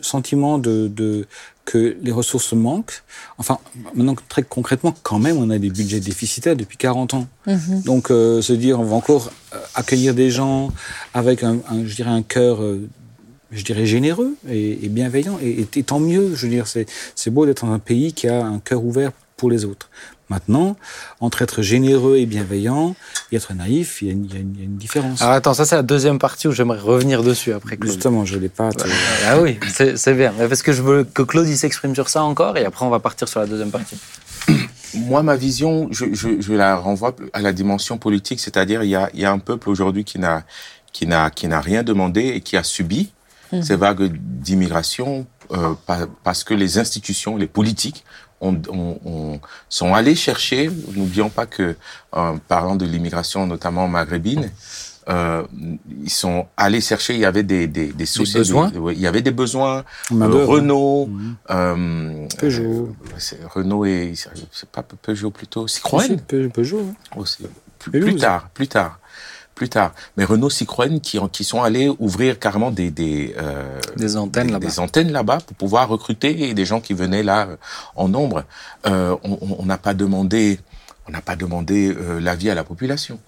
[0.02, 1.26] sentiment de, de
[1.64, 3.02] que les ressources manquent.
[3.40, 3.58] Enfin,
[3.96, 7.28] maintenant très concrètement, quand même, on a des budgets déficitaires depuis 40 ans.
[7.48, 7.82] Mhm.
[7.86, 10.72] Donc, euh, se dire, on va encore euh, accueillir des gens
[11.16, 12.88] avec un, un je dirais, un cœur, euh,
[13.52, 15.38] je dirais, généreux et, et bienveillant.
[15.42, 16.34] Et, et, tant mieux.
[16.36, 19.12] Je veux dire, c'est c'est beau d'être dans un pays qui a un cœur ouvert
[19.38, 19.90] pour les autres.
[20.30, 20.76] Maintenant,
[21.20, 22.96] entre être généreux et bienveillant
[23.32, 24.78] et être naïf, il y a une, il y a une, il y a une
[24.78, 25.22] différence.
[25.22, 27.92] Alors attends, ça c'est la deuxième partie où j'aimerais revenir dessus après Claude.
[27.92, 28.72] Justement, je l'ai pas.
[28.72, 28.88] te-
[29.28, 30.34] Ah oui, c'est c'est bien.
[30.40, 32.90] Mais Parce que je veux que Claude il s'exprime sur ça encore et après on
[32.90, 33.98] va partir sur la deuxième partie.
[34.96, 38.96] Moi, ma vision, je, je, je la renvoie à la dimension politique, c'est-à-dire il y
[38.96, 40.44] a, il y a un peuple aujourd'hui qui n'a
[40.94, 43.12] qui n'a qui n'a rien demandé et qui a subi
[43.64, 48.04] ces vagues d'immigration euh, pa- parce que les institutions, les politiques
[48.42, 49.40] ont, ont- ont-
[49.70, 50.70] sont allés chercher.
[50.96, 51.76] N'oublions pas que,
[52.12, 54.50] en parlant de l'immigration, notamment maghrébine,
[55.08, 55.44] euh,
[56.04, 57.14] ils sont allés chercher.
[57.14, 59.84] Il y avait des des, des soucis, besoins de- ouais, il y avait des besoins.
[60.12, 60.56] Euh, d'œuvre.
[60.56, 61.36] Renault, Mhm.
[61.52, 62.96] euh, Peugeot.
[63.20, 64.14] c'est Renault et
[64.52, 66.18] c'est pas Peugeot plutôt Citroën.
[66.54, 66.82] Peugeot.
[66.90, 66.96] hein.
[67.18, 67.44] aussi.
[67.78, 69.00] Plus, Peugeot, plus tard, plus tard,
[69.56, 69.94] plus tard.
[70.18, 74.48] Mais Renault, Citroën qui ont- qui sont allés ouvrir carrément des des euh, Des antennes
[74.48, 74.68] des, là-bas.
[74.68, 77.56] des antennes là-bas pour pouvoir recruter des gens qui venaient là euh,
[77.96, 78.44] en nombre.
[78.86, 80.60] Euh, on n'a pas demandé
[81.08, 83.20] on n'a pas demandé euh, l'avis à la population.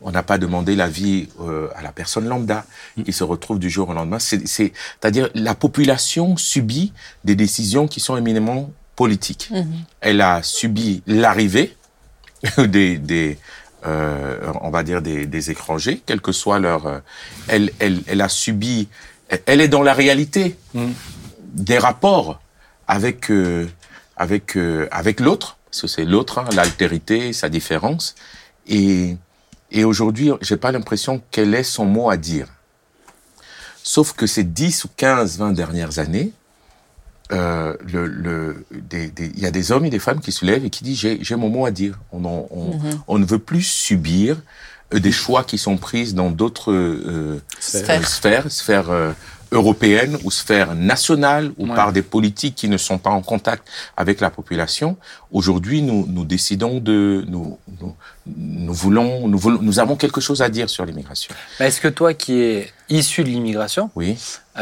[0.00, 2.64] On n'a pas demandé l'avis euh, à la personne lambda
[3.04, 4.20] qui se retrouve du jour au lendemain.
[4.20, 6.92] C'est, c'est, c'est-à-dire la population subit
[7.24, 9.50] des décisions qui sont éminemment politiques.
[10.00, 11.76] Elle a subi l'arrivée
[12.58, 13.38] des, des
[13.86, 16.98] euh, on va dire des, des étrangers, quel que soit leur, euh,
[17.48, 18.88] elle, elle, elle a subi,
[19.46, 20.56] elle- est dans la réalité
[21.54, 22.40] des rapports
[22.86, 23.66] avec euh,
[24.16, 28.14] avec euh, avec l'autre, parce que c'est l'autre, hein, l'altérité, sa différence,
[28.66, 29.16] et
[29.70, 32.46] et aujourd'hui, j'ai pas l'impression qu'elle ait son mot à dire.
[33.82, 36.32] Sauf que ces 10 ou 15, 20 dernières années,
[37.32, 40.44] euh, le, le, des, des- il y a des hommes et des femmes qui se
[40.44, 41.98] lèvent et qui disent j'ai, mon mot à dire.
[42.12, 44.36] On, en- on, on ne veut plus subir
[44.94, 48.08] euh, des choix qui sont pris dans d'autres euh, Sphères.
[48.08, 49.12] sphères, sphères euh,
[49.52, 51.74] européennes ou sphères nationales ou Ouais.
[51.74, 54.96] par des politiques qui ne sont pas en contact avec la population.
[55.32, 57.94] Aujourd'hui, nous, nous décidons de, nous, nous,
[58.26, 61.34] nous voulons, nous voulons, nous avons quelque chose à dire sur l'immigration.
[61.60, 64.16] Est-ce que toi qui es issu de l'immigration, Oui.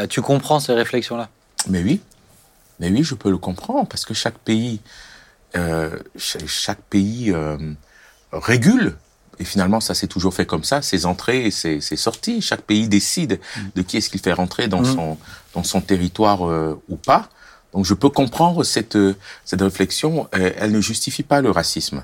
[0.09, 1.29] tu comprends ces réflexions-là?
[1.69, 1.99] Mais oui,
[2.79, 4.79] mais oui, je peux le comprendre parce que chaque pays,
[5.55, 7.57] euh, cha- chaque pays euh,
[8.31, 8.95] régule.
[9.39, 12.41] Et finalement, ça s'est toujours fait comme ça, ses entrées et ses, ses sorties.
[12.41, 13.39] Chaque pays décide
[13.75, 14.95] de qui est-ce qu'il fait rentrer dans Mhm.
[14.95, 15.17] son
[15.53, 17.29] dans son territoire euh, ou pas.
[17.73, 20.27] Donc, je peux comprendre cette euh, cette réflexion.
[20.35, 22.03] Euh, elle ne justifie pas le racisme.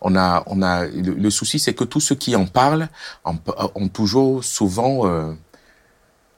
[0.00, 2.88] On a on a le, le souci, c'est que tous ceux qui en parlent
[3.24, 3.36] en-
[3.74, 5.34] ont toujours souvent euh,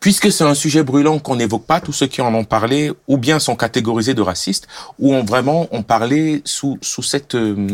[0.02, 3.16] Puisque c'est un sujet brûlant qu'on n'évoque pas, tous ceux qui en ont parlé, ou
[3.16, 4.66] bien sont catégorisés de racistes,
[4.98, 7.68] ou ont vraiment ont parlé sous sous cette euh,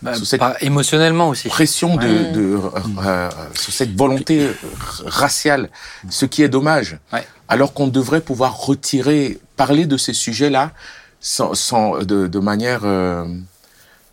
[0.00, 1.48] Bah, Sous cette- Émotionnellement aussi.
[1.48, 2.30] pression de, Ouais.
[2.30, 2.60] de euh,
[3.04, 4.48] euh, sous cette volonté
[5.04, 5.70] raciale,
[6.08, 6.98] ce qui est dommage.
[7.12, 7.26] Ouais.
[7.48, 10.70] Alors qu'on devrait pouvoir retirer, parler de ces sujets-là
[11.20, 13.24] sans, sans de, de manière euh,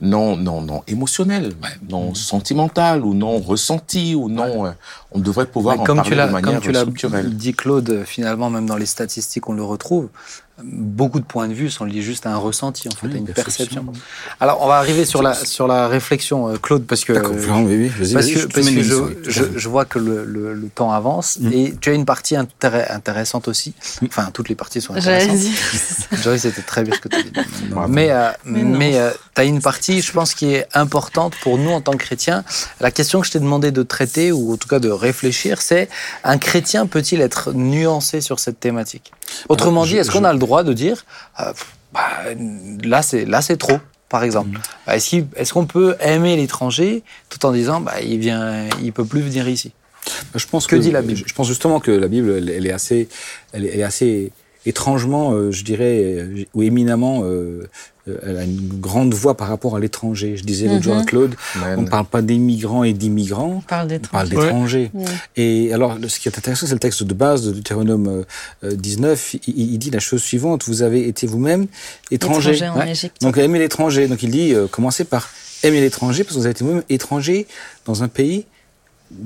[0.02, 1.54] non non non émotionnelle,
[1.90, 4.66] non sentimentale ou non ressentie ou non.
[4.66, 4.72] euh,
[5.12, 7.36] on devrait pouvoir Mais en comme parler tu l'as, de manière comme tu structurelle.
[7.36, 10.10] dit Claude, finalement même dans les statistiques on le retrouve.
[10.63, 13.26] Beaucoup de points de vue sont liés juste à un ressenti, en fait, à une
[13.26, 13.86] perception.
[14.39, 17.76] Alors on va arriver sur la sur la réflexion, euh, Claude, parce que D'accord, oui,
[17.76, 18.70] oui, vas-y, parce vas-y, que, je parce
[19.63, 21.52] que vois que le, le, le temps avance Mm.
[21.52, 23.74] et tu as une partie intéré- intéressante aussi.
[24.08, 25.36] Enfin, toutes les parties sont intéressantes.
[26.24, 27.32] Joyce, c'était très bien ce que tu as dit.
[27.72, 27.91] Bravo.
[27.91, 28.91] Mais, euh, Mais mais
[29.36, 32.46] tu as une partie, je pense, qui est importante pour nous en tant que chrétiens.
[32.80, 35.89] La question que je t'ai demandé de traiter, ou en tout cas de réfléchir, c'est
[36.24, 39.12] un chrétien peut-il être nuancé sur cette thématique?
[39.50, 41.06] Autrement Alors, dit, est-ce qu'on a le droit de dire,
[41.40, 41.52] euh,
[41.94, 42.08] bah,
[42.84, 43.80] là c'est là c'est trop,
[44.10, 44.58] par exemple.
[44.88, 44.92] Mm.
[44.92, 49.06] Est-ce qu'il- est-ce qu'on peut aimer l'étranger tout en disant, bah, il vient, il peut
[49.06, 49.72] plus venir ici?
[50.36, 51.24] Je pense Que dit la Bible?
[51.26, 53.10] Je pense justement que la Bible, elle, elle est assez,
[53.54, 54.32] elle est assez
[54.65, 57.67] étrangement, euh, je dirais, euh, ou éminemment, euh,
[58.23, 60.38] elle a une grande voix par rapport à l'étranger.
[60.38, 61.06] Je disais l'autre jour à Mhm.
[61.06, 61.36] Claude,
[61.78, 64.91] on ne parle pas d'immigrants et d'immigrants, On parle on parle d'étrangers.
[64.93, 65.06] Ouais.
[65.38, 68.23] Et alors, ce qui est intéressant, c'est le texte de base de Deutéronome euh,
[68.63, 69.36] euh, 19.
[69.47, 71.65] Il, il dit la chose suivante vous avez été vous-même
[72.12, 72.51] étranger.
[72.56, 72.91] Étranger en Ouais.
[72.91, 73.21] Égypte.
[73.21, 74.08] Donc, aimer l'étranger.
[74.08, 75.30] Donc, il dit euh, commencez par
[75.63, 77.47] aimer l'étranger, parce que vous avez été vous-même étranger
[77.86, 78.45] dans un pays,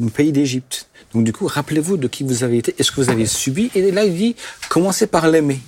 [0.02, 0.88] un pays d'Égypte.
[1.14, 3.72] Donc, du coup, rappelez-vous de qui vous avez été, est-ce que vous avez subi?
[3.76, 4.36] Et là, il dit
[4.70, 5.60] commencez par l'aimer.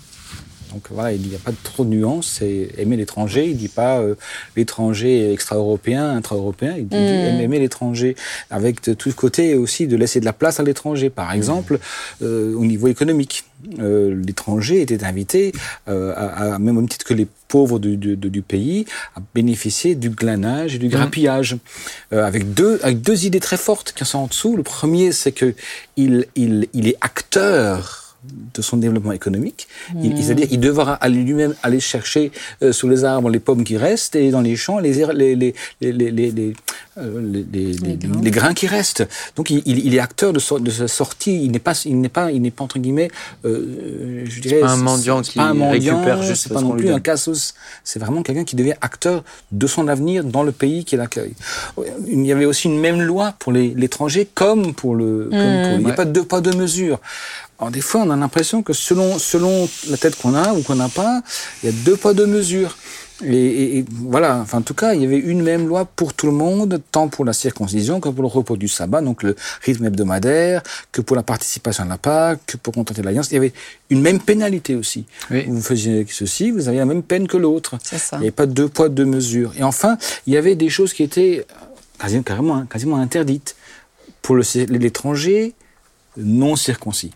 [0.72, 2.38] Donc voilà, il n'y a pas de trop de nuances.
[2.40, 3.48] C'est aimer l'étranger.
[3.50, 4.16] Il dit pas euh,
[4.56, 6.76] l'étranger extra-européen, intra-européen.
[6.78, 7.42] Il dit Mm.
[7.42, 8.16] aimer l'étranger
[8.50, 11.10] avec de, tout le côté aussi de laisser de la place à l'étranger.
[11.10, 11.80] Par exemple,
[12.22, 13.44] euh, au niveau économique,
[13.80, 15.52] euh, l'étranger était invité,
[15.88, 18.86] euh, à, à- même au même titre que les pauvres du, du- du- du pays,
[19.16, 21.58] à bénéficier du glanage et du grappillage.
[22.14, 24.56] Euh, avec deux avec deux idées très fortes qui sont en dessous.
[24.56, 25.54] Le premier, c'est que
[25.98, 28.01] il, il, il est acteur
[28.54, 29.68] de son développement économique.
[30.02, 32.32] Il- C'est-à-dire, il devra aller lui-même aller chercher
[32.62, 35.54] euh, sous les arbres les pommes qui restent et dans les champs les les les
[35.82, 36.54] les les les, les,
[37.00, 38.22] euh, les- les- les- grains.
[38.30, 39.08] grains qui restent.
[39.36, 41.44] Donc, il, est acteur de, so- de sa sortie.
[41.46, 43.10] Il n'est pas il n'est pas il n'est pas entre guillemets
[43.46, 46.72] euh, je dirais pas un mendiant c'est qui pas un mendiant, récupère juste pas non
[46.76, 47.56] plus un cassos.
[47.84, 51.34] C'est vraiment quelqu'un qui devient acteur de son avenir dans le pays qu'il accueille.
[52.08, 55.30] Il y avait aussi une même loi pour les- l'étranger comme pour le.
[55.32, 55.40] comme pour-
[55.74, 55.96] il n'y a Ouais.
[55.96, 57.00] pas de deux pas deux mesures.
[57.62, 60.76] Alors des fois, on a l'impression que selon selon la tête qu'on a ou qu'on
[60.76, 61.22] n'a pas,
[61.62, 62.76] il y a deux pas deux mesures.
[63.24, 66.16] Et, et- et voilà, enfin, en tout cas, il y avait une même loi pour
[66.16, 69.36] tout le monde, tant pour la circoncision que pour le repos du sabbat, donc le
[69.62, 73.30] rythme hebdomadaire, que pour la participation à la Pâque, que pour contenter l'alliance.
[73.30, 73.54] Il y avait
[73.92, 75.06] une même pénalité aussi.
[75.30, 75.46] Oui.
[75.48, 77.76] Vous faisiez ceci, vous aviez la même peine que l'autre.
[78.18, 79.54] Il n'y avait pas deux poids, deux mesures.
[79.56, 81.46] Et enfin, il y avait des choses qui étaient
[82.00, 83.56] quasiment, carrément, hein, quasiment interdites
[84.24, 85.54] pour l'étranger
[86.18, 87.12] non circoncis.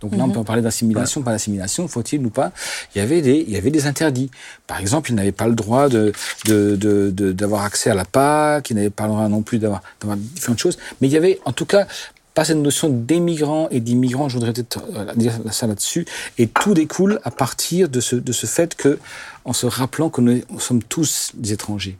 [0.00, 2.52] Donc là, on peut parler d'assimilation, pas d'assimilation, faut-il ou pas.
[2.94, 4.30] Il y avait des, il y avait des interdits.
[4.66, 6.12] Par exemple, il n'avait pas le droit de,
[6.46, 9.58] de, de, de- d'avoir accès à la Pâque, il n'avait pas le droit non plus
[9.58, 10.78] d'avoir, d'avoir différentes choses.
[11.00, 11.86] Mais il y avait, en tout cas,
[12.32, 16.06] pas cette notion d'émigrants et d'immigrants, je voudrais peut-être euh, dire ça là-dessus.
[16.38, 18.98] Et tout découle à partir de ce, de ce fait que,
[19.44, 21.96] en se rappelant que nous sommes tous des étrangers.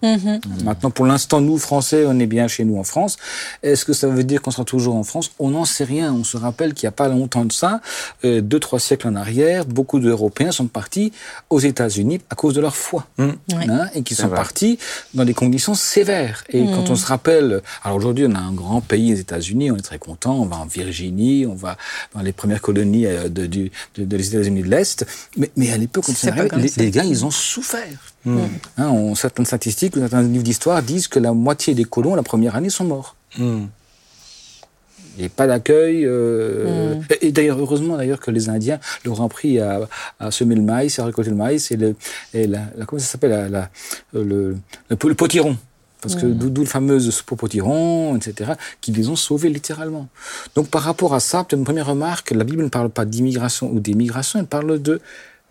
[0.64, 3.16] Maintenant, pour l'instant, nous, Français, on est bien chez nous en France.
[3.62, 5.31] Est-ce que ça veut dire qu'on sera toujours en France?
[5.38, 6.12] On n'en sait rien.
[6.12, 7.81] On se rappelle qu'il n'y a pas longtemps de ça,
[8.24, 11.12] euh, deux, trois siècles en arrière, beaucoup d'Européens sont partis
[11.48, 13.07] aux États-Unis à cause de leur foi.
[13.18, 13.35] Ouais.
[13.50, 14.37] Hein, et qui sont vrai.
[14.37, 14.79] partis
[15.14, 16.44] dans des conditions sévères.
[16.50, 19.76] Et quand on se rappelle, alors aujourd'hui on a un grand pays, les États-Unis, on
[19.76, 21.76] est très content, on va en Virginie, on va
[22.14, 25.72] dans les premières colonies euh, de, du, de, de les États-Unis de l'Est, mais, mais
[25.72, 27.98] à l'époque, comme les, les gars, ils ont souffert.
[28.26, 32.56] Hein, on, certaines statistiques, certains livres d'histoire disent que la moitié des colons la première
[32.56, 33.16] année sont morts.
[33.38, 33.66] Hmm.
[35.16, 36.04] Il n'y a pas d'accueil.
[36.06, 39.88] euh, Et, et d'ailleurs, heureusement d'ailleurs que les Indiens leur ont appris à,
[40.18, 41.94] à semer le maïs, à récolter le maïs et, le,
[42.32, 43.70] et la, la- comment ça s'appelle la, la-
[44.14, 44.56] le, le,
[44.88, 45.56] le potiron.
[46.02, 50.08] Parce que d'où d'où le fameux soupe au potiron, etc., qui les ont sauvés littéralement.
[50.54, 53.70] Donc par rapport à ça, peut-être une première remarque, la Bible ne parle pas d'immigration
[53.70, 55.02] ou d'émigration, elle parle de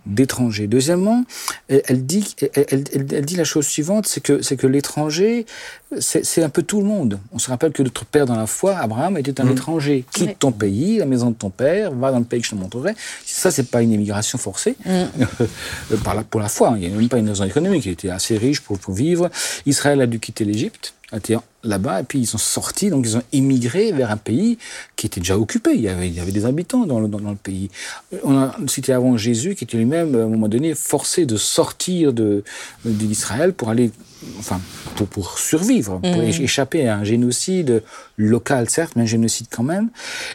[0.05, 0.67] d'étrangers.
[0.67, 1.23] Deuxièmement,
[1.67, 2.83] elle, dit, elle, elle-
[3.13, 5.45] elle- dit la chose suivante, c'est que, c'est que l'étranger,
[5.99, 7.19] c'est c'est un peu tout le monde.
[7.31, 10.05] On se rappelle que notre père dans la foi, Abraham, était un étranger.
[10.11, 12.55] Quitte ton pays, la maison de ton père, va dans le pays que je te
[12.55, 12.93] montrerai.
[13.25, 14.75] Ça, c'est pas une immigration forcée.
[16.03, 16.77] Par la- pour la foi, hein.
[16.79, 17.85] il n'y a même pas une raison économique.
[17.85, 19.29] Il était assez riche pour, pour vivre.
[19.65, 20.93] Israël a dû quitter l'Égypte,
[21.63, 24.57] là-bas, et puis ils sont sortis, donc ils ont émigré vers un pays
[24.95, 25.71] qui était déjà occupé.
[25.73, 27.69] Il y avait, il y avait des habitants dans le, dans, dans le pays.
[28.23, 32.13] On a cité avant Jésus, qui était lui-même, à un moment donné, forcé de sortir
[32.13, 32.43] de,
[32.85, 33.91] de l'Israël pour aller,
[34.37, 34.61] enfin,
[34.95, 37.83] pour, pour survivre, pour éch- échapper à un génocide
[38.17, 39.89] local, certes, mais un génocide quand même.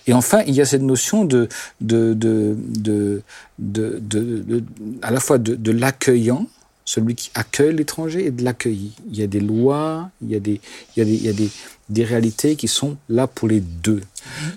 [0.07, 1.49] Et enfin, il y a cette notion de,
[1.81, 3.23] de, de, de,
[3.59, 4.65] de, de- de-
[5.03, 6.47] à la fois de, de l'accueillant,
[6.85, 8.93] celui qui accueille l'étranger et de l'accueilli.
[9.11, 10.61] Il y a des lois, il y a des,
[10.97, 11.49] il y a des, il y a des,
[11.89, 14.03] des réalités qui sont là pour les deux.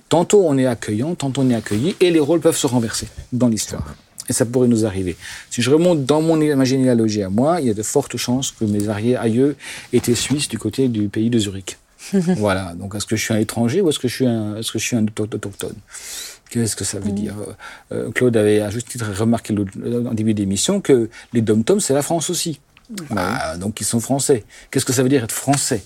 [0.10, 3.48] Tantôt on est accueillant, tantôt on est accueilli, et les rôles peuvent se renverser dans
[3.48, 3.96] l'histoire.
[4.30, 5.16] Et ça pourrait nous arriver.
[5.50, 8.52] Si je remonte dans mon ma généalogie à moi, il y a de fortes chances
[8.52, 9.56] que mes arrière-aïeux
[9.94, 11.78] étaient suisses du côté du pays de Zurich.
[12.12, 12.74] voilà.
[12.76, 14.80] Donc, est-ce que je suis un étranger ou est-ce que je suis un, est-ce que
[14.80, 15.76] je suis un auto- autochtone
[16.50, 17.36] Qu'est-ce que ça veut dire
[17.92, 19.72] Euh, Claude avait à juste titre remarqué l'autre-
[20.10, 22.60] en début d'émission que les dom-toms, c'est la France aussi.
[23.10, 24.46] Bah, donc ils sont français.
[24.72, 25.84] Qu'est-ce que ça veut dire être français?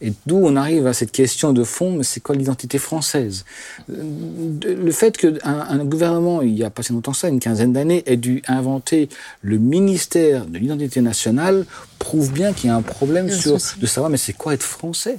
[0.00, 3.44] Et d'où on arrive à cette question de fond, mais c'est quoi l'identité française?
[3.88, 7.72] Le fait qu'un un gouvernement, il y a pas si longtemps que ça, une quinzaine
[7.72, 9.08] d'années, ait dû inventer
[9.42, 11.66] le ministère de l'identité nationale
[11.98, 15.18] prouve bien qu'il y a un problème sur, de savoir, mais c'est quoi être français?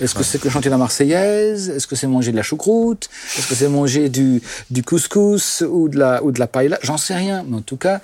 [0.00, 1.70] Est-ce que c'est que chanter la Marseillaise?
[1.70, 3.08] Est-ce que c'est manger de la choucroute?
[3.38, 6.78] Est-ce que c'est manger du, du couscous ou de la, ou de la paella?
[6.82, 7.42] J'en sais rien.
[7.48, 8.02] Mais en tout cas,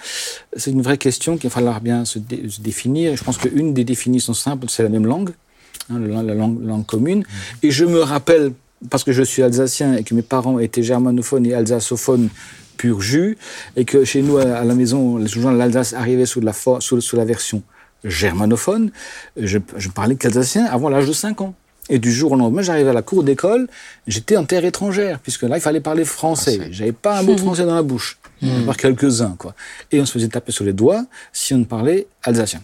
[0.57, 3.13] c'est une vraie question qu'il va falloir bien se, dé- se définir.
[3.13, 5.33] Et je pense qu'une des définitions simples, c'est la même langue,
[5.91, 7.25] hein, la, la langue, langue commune.
[7.63, 8.53] Et je me rappelle,
[8.91, 12.29] parce que je suis alsacien et que mes parents étaient germanophones et alsacophones
[12.77, 13.39] pur jus,
[13.77, 16.53] et que chez nous, à à la maison, les gens de l'Alsace arrivaient sous la,
[16.53, 17.63] sous, sous la version
[18.05, 18.91] germanophone,
[19.37, 21.55] je, je parlais qu'alsacien avant l'âge de 5 ans.
[21.89, 23.69] Et du jour au lendemain, j'arrivais à la cour d'école,
[24.09, 26.59] j'étais en terre étrangère, puisque là, il fallait parler français.
[26.73, 28.19] J'avais pas un mot français dans la bouche.
[28.43, 28.67] Mmh.
[28.67, 29.55] Par quelques-uns, quoi.
[29.91, 32.61] Et on se faisait taper sur les doigts si on parlait alsacien.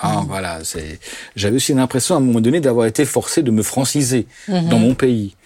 [0.00, 0.98] Ah, voilà, c'est.
[1.36, 4.94] J'avais aussi l'impression à un moment donné d'avoir été forcé de me franciser dans mon
[4.94, 5.36] pays.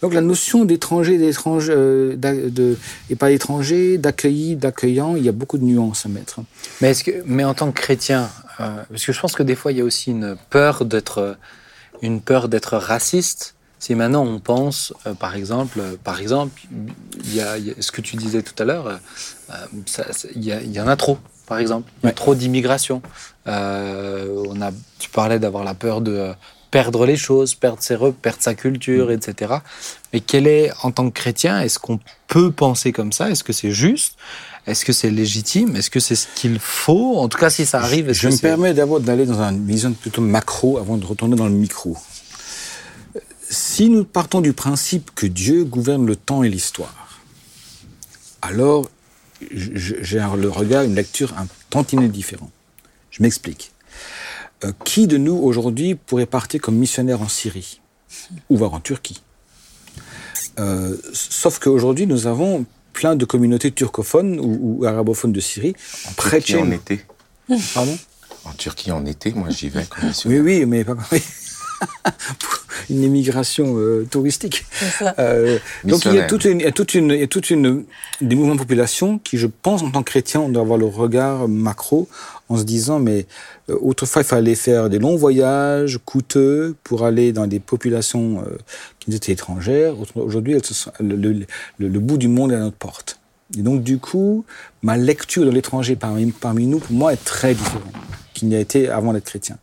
[0.00, 2.78] Donc la notion d'étranger, d'étranger, euh, de,
[3.10, 6.40] et pas d'étranger, d'accueilli, d'accueillant, il y a beaucoup de nuances à mettre.
[6.80, 9.54] Mais est-ce que, mais en tant que chrétien, euh, parce que je pense que des
[9.54, 11.36] fois il y a aussi une peur d'être,
[12.00, 13.54] une peur d'être raciste.
[13.78, 16.62] Si maintenant on pense, euh, par exemple, par exemple,
[17.24, 19.00] il y, a, ce que tu disais tout à l'heure,
[20.34, 21.18] il y, y, en a trop
[21.50, 21.90] par exemple.
[22.04, 23.02] Il y a trop d'immigration.
[23.48, 26.30] Euh, on a, tu parlais d'avoir la peur de
[26.70, 29.10] perdre les choses, perdre ses repères, perdre sa culture, mm.
[29.10, 29.54] etc.
[30.12, 33.30] Mais quel est, en tant que chrétien, est-ce qu'on peut penser comme ça?
[33.30, 34.14] Est-ce que c'est juste?
[34.68, 35.74] Est-ce que c'est légitime?
[35.74, 37.18] Est-ce que c'est ce qu'il faut?
[37.18, 40.22] En tout cas, si ça arrive, je, me permets d'abord d'aller dans une vision plutôt
[40.22, 41.96] macro avant de retourner dans le micro.
[43.48, 46.94] Si nous partons du principe que Dieu gouverne le temps et l'histoire,
[48.40, 48.88] alors
[49.50, 52.50] j'ai le regard, une lecture un tantinet différent.
[53.10, 53.72] Je m'explique.
[54.64, 57.80] Euh, qui de nous aujourd'hui pourrait partir comme missionnaire en Syrie
[58.50, 59.22] ou voir en Turquie?
[60.58, 65.74] Euh, Sauf qu'aujourd'hui, nous avons plein de communautés turcophones ou, arabophones de Syrie
[66.06, 67.00] en de en été.
[67.74, 67.98] Pardon?
[68.44, 70.28] En Turquie en été, moi j'y vais comme missionnaire.
[70.28, 70.96] Oui, oui, mais pas
[72.90, 74.64] une immigration euh, touristique.
[75.18, 77.26] Euh, donc il y a toute une, il y a toute une, il y a
[77.26, 77.84] toute une
[78.20, 80.86] des mouvements de population qui, je pense, en tant que chrétien, on doit avoir le
[80.86, 82.08] regard macro
[82.48, 83.26] en se disant, mais
[83.70, 88.58] euh, autrefois il fallait faire des longs voyages coûteux pour aller dans des populations euh,
[88.98, 89.94] qui étaient étrangères.
[90.16, 90.56] Aujourd'hui,
[91.00, 91.46] le, le,
[91.78, 93.18] le, bout du monde est à notre porte.
[93.56, 94.44] Et donc du coup,
[94.82, 97.94] ma lecture de l'étranger parmi, parmi nous, pour moi, est très différente
[98.34, 99.56] qu'il n'y a été avant d'être chrétien.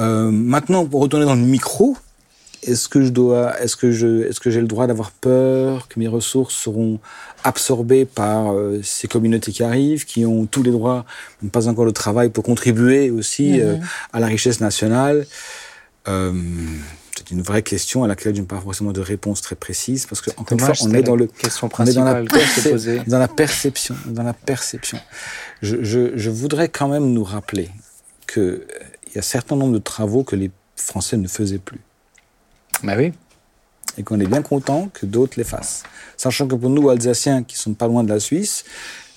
[0.00, 1.96] Euh, maintenant, pour retourner dans le micro,
[2.62, 5.98] est-ce que je dois, est-ce que je, est-ce que j'ai le droit d'avoir peur que
[5.98, 6.98] mes ressources seront
[7.44, 11.04] absorbées par euh, ces communautés qui arrivent, qui ont tous les droits,
[11.42, 13.60] mais pas encore le travail pour contribuer aussi mhm.
[13.60, 13.76] euh,
[14.12, 15.26] à la richesse nationale?
[16.06, 20.20] C'est une vraie question à laquelle je n'ai pas forcément de réponse très précise parce
[20.20, 22.22] que encore une fois, on est dans le, question on est dans la,
[23.06, 24.98] dans la perception, dans la perception.
[25.62, 27.68] Je, je, je voudrais quand même nous rappeler
[28.26, 28.66] que
[29.14, 31.80] y a un certain nombre de travaux que les Français ne faisaient plus.
[32.82, 33.12] Bah oui.
[33.98, 35.82] Et qu'on est bien content que d'autres les fassent.
[36.16, 38.64] Sachant que pour nous, Alsaciens, qui sont pas loin de la Suisse,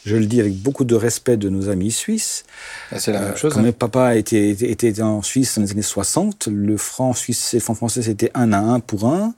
[0.06, 2.44] je le dis avec beaucoup de respect de nos amis suisses.
[2.92, 3.54] Ah, c'est la même chose.
[3.54, 3.64] Quand hein.
[3.64, 7.62] mes papas étaient, étaient, en Suisse dans les années 60, le franc suisse et le
[7.62, 9.34] franc français, c'était un à un pour un,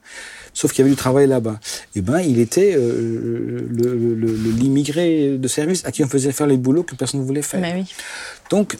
[0.54, 1.60] sauf qu'il y avait du travail là-bas.
[1.94, 3.68] Et eh ben, il était euh,
[4.58, 7.60] l'immigré de service à qui on faisait faire les boulots que personne ne voulait faire.
[7.60, 7.94] Mais oui.
[8.50, 8.76] Donc,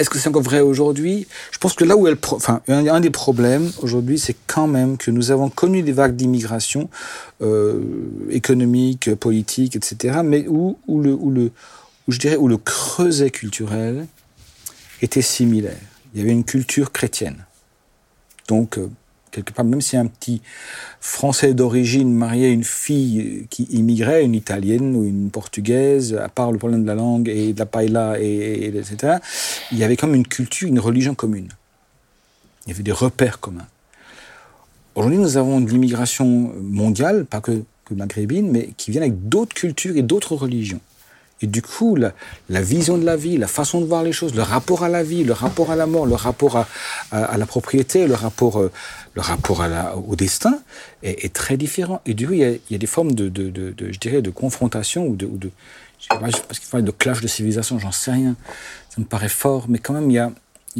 [0.00, 1.26] est-ce que c'est encore vrai aujourd'hui?
[1.52, 5.10] Je pense que là où elle, enfin, un, des problèmes aujourd'hui, c'est quand même que
[5.10, 6.88] nous avons connu des vagues d'immigration
[7.42, 7.80] euh,
[8.30, 11.52] économique, politique, etc., mais où, où le, où le,
[12.08, 14.06] où je dirais, où le creuset culturel
[15.02, 15.76] était similaire.
[16.14, 17.44] Il y avait une culture chrétienne.
[18.48, 18.88] Donc, euh,
[19.30, 20.42] quelque part, même si un petit
[21.00, 26.58] Français d'origine mariait une fille qui immigrait, une Italienne ou une Portugaise, à part le
[26.58, 29.18] problème de la langue et de la paella, et, etc.,
[29.72, 31.48] il y avait comme une culture, une religion commune.
[32.66, 33.66] Il y avait des repères communs.
[34.94, 39.54] Aujourd'hui, nous avons de l'immigration mondiale, pas que, que maghrébine, mais qui vient avec d'autres
[39.54, 40.80] cultures et d'autres religions.
[41.42, 42.12] Et du coup, la,
[42.60, 45.24] vision de la vie, la façon de voir les choses, le rapport à la vie,
[45.24, 46.66] le rapport à la mort, le rapport
[47.12, 48.70] à, la propriété, le rapport, euh,
[50.06, 50.58] au destin
[51.02, 52.02] est, très différent.
[52.04, 53.32] Et du coup, il y a, des formes de,
[53.78, 55.50] je dirais, de confrontation ou de,
[56.08, 58.36] parce qu'il de clash de civilisation, j'en sais rien.
[58.90, 60.16] Ça me paraît fort, mais quand même, il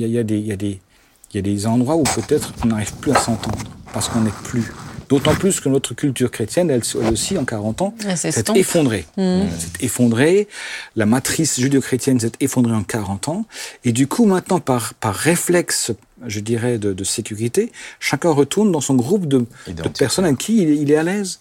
[0.06, 3.58] y a des, il y a des endroits où peut-être on n'arrive plus à s'entendre
[3.92, 4.72] parce qu'on n'est plus
[5.10, 9.04] D'autant plus que notre culture chrétienne, elle, aussi, en 40 ans, s'est effondrée.
[9.16, 9.40] Mmh.
[9.58, 10.46] S'est effondrée.
[10.94, 13.44] La matrice judéo-chrétienne s'est effondrée en 40 ans.
[13.84, 15.90] Et du coup, maintenant, par, par réflexe,
[16.26, 20.62] je dirais, de, de sécurité, chacun retourne dans son groupe de, de personnes avec qui
[20.62, 21.40] il, il est à l'aise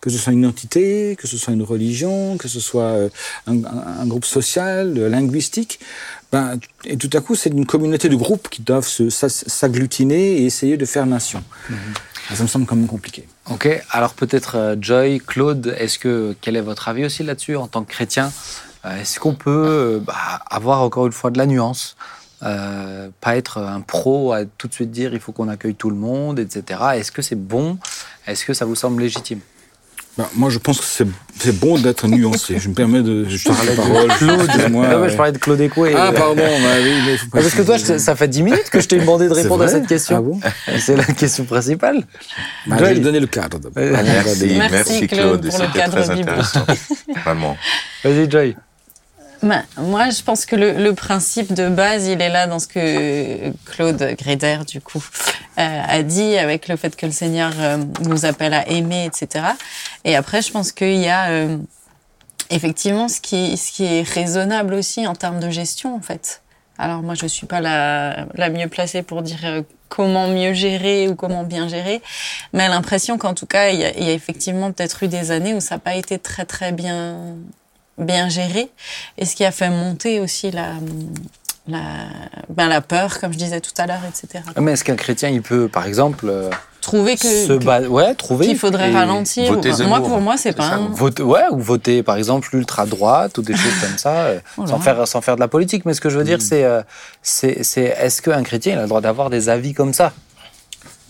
[0.00, 3.08] que ce soit une identité, que ce soit une religion, que ce soit euh,
[3.46, 5.78] un, un, groupe social, euh, linguistique.
[6.32, 10.76] Ben, et tout à coup, c'est une communauté de groupes qui doivent s'agglutiner et essayer
[10.76, 11.42] de faire nation.
[11.70, 11.74] Mmh.
[12.34, 13.26] Ça me semble quand même compliqué.
[13.50, 17.68] Ok, alors peut-être euh, Joy, Claude, est-ce que quel est votre avis aussi là-dessus en
[17.68, 18.30] tant que chrétien?
[18.84, 20.14] Euh, Est-ce qu'on peut euh, bah,
[20.50, 21.96] avoir encore une fois de la nuance
[22.40, 25.96] pas être un pro à tout de suite dire il faut qu'on accueille tout le
[25.96, 26.80] monde, etc.
[26.94, 27.78] Est-ce que c'est bon?
[28.28, 29.40] Est-ce que ça vous semble légitime?
[30.18, 31.06] Bah, moi, je pense que c'est,
[31.38, 32.58] c'est bon d'être nuancé.
[32.58, 33.24] Je me permets de.
[33.28, 34.08] Je parlais de parole.
[34.08, 34.40] Claude.
[34.46, 35.10] Excuse-moi, Non, mais ouais.
[35.10, 35.94] je parlais de Claude Écoué.
[35.96, 36.42] Ah, pardon.
[36.42, 36.42] bah
[36.82, 38.88] oui, mais faut pas Ah, parce que toi, je- ça fait 10 minutes que je
[38.88, 40.16] t'ai demandé de répondre à cette question.
[40.16, 40.40] Ah bon?
[40.80, 42.02] C'est la question principale.
[42.66, 43.60] Bah, Je vais lui donner le cadre.
[43.76, 45.48] Merci, Merci, merci, Claude, Claude.
[45.50, 46.66] pour le C'était cadre très intéressant.
[47.24, 47.56] Vraiment.
[48.02, 48.56] Vas-y, Joy.
[49.42, 52.66] Ben, moi, je pense que le, le principe de base, il est là dans ce
[52.66, 55.04] que Claude Gréder, du coup,
[55.58, 59.46] euh, a dit avec le fait que le Seigneur euh, nous appelle à aimer, etc.
[60.04, 61.56] Et après, je pense qu'il y a euh,
[62.50, 66.42] effectivement ce qui, ce qui est raisonnable aussi en termes de gestion, en fait.
[66.76, 71.08] Alors moi, je suis pas la, la mieux placée pour dire euh, comment mieux gérer
[71.08, 72.02] ou comment bien gérer,
[72.52, 75.54] mais l'impression qu'en tout cas, il y, il y a effectivement peut-être eu des années
[75.54, 77.36] où ça n'a pas été très très bien
[77.98, 78.68] bien géré,
[79.18, 80.72] et ce qui a fait monter aussi la
[81.70, 81.80] la,
[82.48, 84.42] ben, la peur, comme je disais tout à l'heure, etc.
[84.56, 86.48] Ah, Mais est-ce qu'un chrétien, il peut, par exemple, euh,
[86.80, 89.52] Trouver que, se que- ouais, trouver qu'il faudrait ralentir.
[89.52, 89.86] voter ou-.
[89.86, 90.88] Moi, pour moi, c'est pas ça, un...
[90.88, 94.66] voter, ouais, ou voter, par exemple, l'ultra droite ou des choses comme ça, euh, Oh
[94.66, 95.84] sans faire sans faire de la politique.
[95.84, 96.80] Mais ce que je veux dire, c'est euh,
[97.20, 100.14] c'est c'est est-ce qu'un chrétien il a le droit d'avoir des avis comme ça?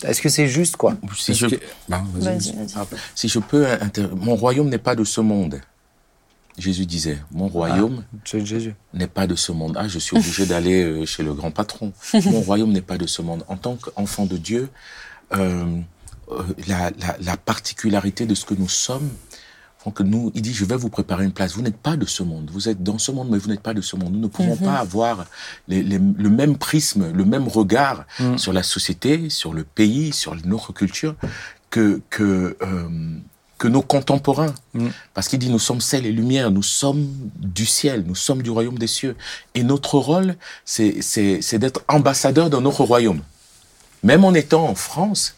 [0.04, 0.94] Est-ce que c'est juste quoi?
[1.16, 1.56] Si je, que-
[1.88, 2.24] bah, vas-y.
[2.34, 2.72] Vas-y, vas-y.
[2.76, 2.84] Ah,
[3.14, 5.60] si je peux, inter- mon royaume n'est pas de ce monde.
[6.58, 8.74] Jésus disait, mon royaume C'est Jésus.
[8.94, 9.76] n'est pas de ce monde.
[9.78, 11.92] Ah, je suis obligé d'aller euh, chez le grand patron.
[12.26, 13.44] Mon royaume n'est pas de ce monde.
[13.48, 14.68] En tant qu'enfant de Dieu,
[15.34, 15.64] euh,
[16.30, 19.08] euh, la, la, la particularité de ce que nous sommes
[19.94, 21.54] que nous, il dit, je vais vous préparer une place.
[21.54, 22.50] Vous n'êtes pas de ce monde.
[22.52, 24.12] Vous êtes dans ce monde, mais vous n'êtes pas de ce monde.
[24.12, 25.24] Nous ne pouvons pas avoir
[25.66, 28.04] les- les- le même prisme, le même regard
[28.36, 31.14] sur la société, sur le pays, sur notre culture
[31.70, 32.88] que que euh,
[33.58, 34.54] que nos contemporains.
[34.74, 34.88] Mm.
[35.14, 38.50] Parce qu'il dit, nous sommes sel et lumière, nous sommes du ciel, nous sommes du
[38.50, 39.16] royaume des cieux.
[39.54, 43.20] Et notre rôle, c'est, c'est, c'est d'être ambassadeur de notre royaume.
[44.02, 45.34] Même en étant en France,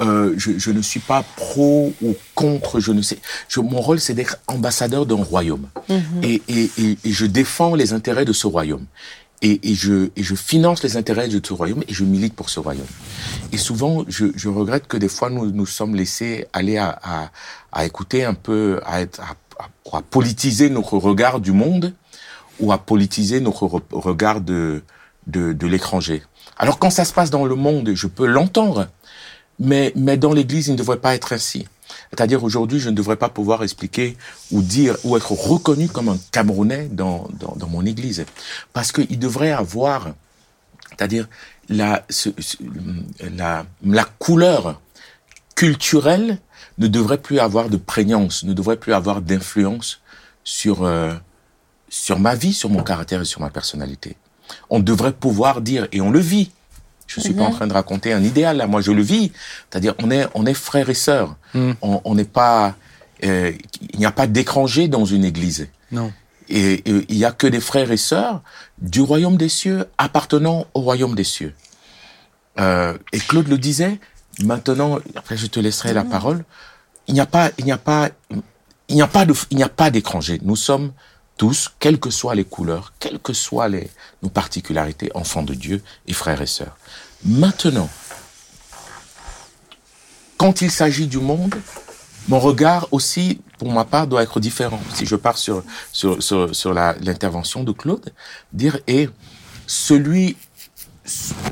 [0.00, 3.18] euh, je, je ne suis pas pro ou contre, je ne sais.
[3.48, 5.68] Je, mon rôle, c'est d'être ambassadeur d'un royaume.
[6.22, 8.86] Et, et, et, et je défends les intérêts de ce royaume.
[9.44, 12.48] Et, et, je, et je finance les intérêts de ce royaume et je milite pour
[12.48, 12.86] ce royaume.
[13.50, 17.30] Et souvent, je, je regrette que des fois, nous nous sommes laissés aller à, à,
[17.72, 19.34] à écouter un peu, à, être, à,
[19.96, 21.92] à, politiser notre regard du monde
[22.60, 24.84] ou à politiser notre re- regard de,
[25.26, 26.22] de, de l'étranger.
[26.56, 28.86] Alors quand ça se passe dans le monde, je peux l'entendre,
[29.58, 31.66] mais, mais dans l'Église, il ne devrait pas être ainsi.
[32.14, 34.18] C'est-à-dire aujourd'hui, je ne devrais pas pouvoir expliquer
[34.50, 38.26] ou dire ou être reconnu comme un Camerounais dans, dans, dans mon Église.
[38.74, 40.10] Parce qu'il devrait avoir,
[40.90, 41.26] c'est-à-dire
[41.70, 42.04] la,
[43.34, 44.80] la, la couleur
[45.54, 46.38] culturelle
[46.76, 50.00] ne devrait plus avoir de prégnance, ne devrait plus avoir d'influence
[50.44, 51.14] sur, euh,
[51.88, 54.16] sur ma vie, sur mon caractère et sur ma personnalité.
[54.68, 56.50] On devrait pouvoir dire, et on le vit,
[57.14, 59.32] je suis pas en train de raconter un idéal là, moi je le vis,
[59.70, 61.72] c'est-à-dire on est, on est frères et sœurs, Mm.
[61.82, 62.76] on n'est pas,
[63.24, 63.52] euh,
[63.92, 65.68] il n'y a pas d'étranger dans une église.
[65.90, 66.10] Non.
[66.48, 68.40] Et, et il y a que des frères et sœurs
[68.80, 71.54] du royaume des cieux appartenant au royaume des cieux.
[72.58, 73.98] Euh, et Claude le disait.
[74.42, 76.44] Maintenant, après je te laisserai la parole.
[77.06, 78.08] Il n'y a pas, il n'y a pas,
[78.88, 80.38] il n'y a pas de, il n'y a pas d'étrangers.
[80.42, 80.92] Nous sommes
[81.36, 83.90] tous, quelles que soient les couleurs, quelles que soient les,
[84.22, 86.76] nos particularités, enfants de Dieu et frères et sœurs.
[87.24, 87.88] Maintenant,
[90.38, 91.54] quand il s'agit du monde,
[92.28, 94.80] mon regard aussi, pour ma part, doit être différent.
[94.94, 95.62] Si je pars sur,
[95.92, 98.12] sur, sur, sur la- l'intervention de Claude,
[98.52, 99.08] dire, et
[99.66, 100.36] celui,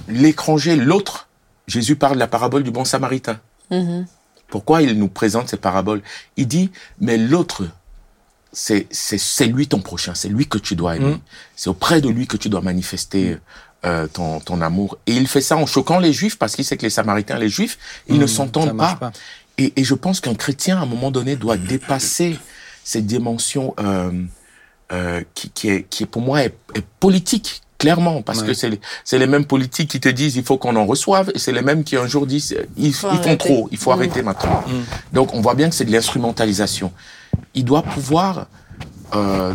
[0.08, 1.28] l'étranger, l'autre,
[1.66, 3.38] Jésus parle de la parabole du bon samaritain.
[3.70, 4.06] Mhm.
[4.48, 6.02] Pourquoi il nous présente ces paraboles
[6.36, 7.64] Il dit, mais l'autre,
[8.52, 11.14] c'est c'est c'est lui ton prochain, c'est lui que tu dois aimer.
[11.14, 11.20] Mm.
[11.54, 13.38] C'est auprès de lui que tu dois manifester
[13.84, 14.98] euh, ton, ton amour.
[15.06, 17.48] Et il fait ça en choquant les Juifs, parce qu'il sait que les Samaritains, les
[17.48, 17.78] Juifs,
[18.08, 18.96] ils ne Mm, ça s'entendent pas.
[18.96, 19.12] pas.
[19.58, 22.38] Et, et je pense qu'un chrétien, à un moment donné, doit dépasser
[22.84, 24.10] cette dimension euh,
[24.92, 28.48] euh, qui, qui, est, qui, pour moi, est, est politique, clairement, parce Ouais.
[28.48, 31.30] que c'est les, c'est les mêmes politiques qui te disent il faut qu'on en reçoive,
[31.34, 33.90] et c'est les mêmes qui un jour disent ils, Faut ils font trop, il faut
[33.90, 33.94] Mm.
[33.94, 34.62] arrêter maintenant.
[35.12, 36.92] Donc on voit bien que c'est de l'instrumentalisation.
[37.54, 38.46] Il doit pouvoir
[39.14, 39.54] euh,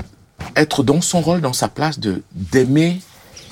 [0.56, 3.02] être dans son rôle, dans sa place de d'aimer,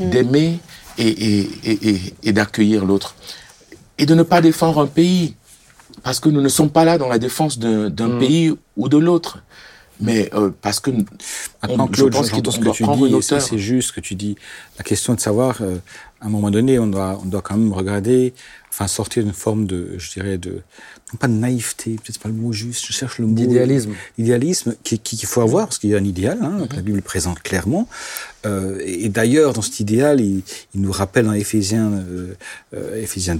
[0.10, 0.60] d'aimer
[0.97, 3.16] et, et, et, et, et d'accueillir l'autre.
[3.97, 5.36] Et de ne pas défendre un pays.
[6.01, 8.20] Parce que nous ne sommes pas là dans la défense d'un Mm.
[8.20, 9.39] pays ou de l'autre.
[10.01, 10.89] Mais euh, parce que
[11.62, 14.01] Maintenant, on- je pense qu'on ce que doit tu prendre dis, c'est juste ce que
[14.01, 14.36] tu dis.
[14.78, 15.76] La question de savoir, euh,
[16.20, 18.34] à un moment donné, on doit, on doit quand même regarder,
[18.70, 20.51] enfin, sortir d'une forme de, je dirais, de,
[21.14, 23.36] non pas de naïveté, peut-être c'est pas le mot juste, je cherche le mot.
[23.36, 23.91] D'idéalisme.
[24.18, 26.82] Idéalisme qui- qui- qu'il faut avoir, parce qu'il y a un idéal, hein, que la
[26.82, 27.88] Bible présente clairement.
[28.45, 30.43] Euh, et d'ailleurs, dans cet idéal, il,
[30.75, 32.33] il nous rappelle dans Éphésiens, euh,
[32.75, 33.39] euh, Éphésiens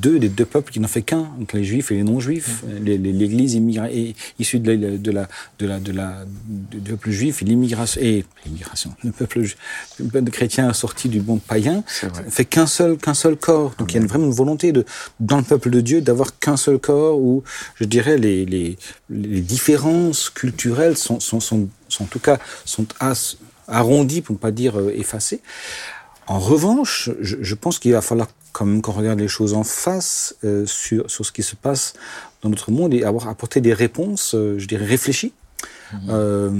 [0.00, 2.62] deux des deux peuples qui n'ont fait qu'un, donc les juifs et les non-juifs.
[2.62, 2.84] Mm.
[2.84, 3.60] Les- L'Église
[4.38, 5.28] issue de la, de la,
[5.58, 9.40] de la, de la, du peuple juif et l'immigration et l'immigration, le peuple,
[9.98, 11.82] le peuple chrétien sorti du monde païen
[12.30, 13.74] fait qu'un seul qu'un seul corps.
[13.78, 14.84] Donc il y a une- vraiment une volonté de
[15.20, 17.42] dans le peuple de Dieu d'avoir qu'un seul corps où
[17.74, 18.78] je dirais les les,
[19.10, 23.36] les différences culturelles sont sont, sont sont en tout cas sont as-
[23.68, 25.40] arrondies pour ne pas dire euh, effacées.
[26.26, 29.64] En revanche, je, je pense qu'il va falloir quand même qu'on regarde les choses en
[29.64, 31.94] face euh, sur, sur ce qui se passe
[32.42, 35.32] dans notre monde et avoir apporté des réponses, euh, je dirais, réfléchies.
[36.08, 36.50] Euh,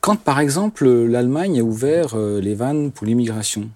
[0.00, 3.68] quand, par exemple, l'Allemagne a ouvert les vannes pour l'immigration,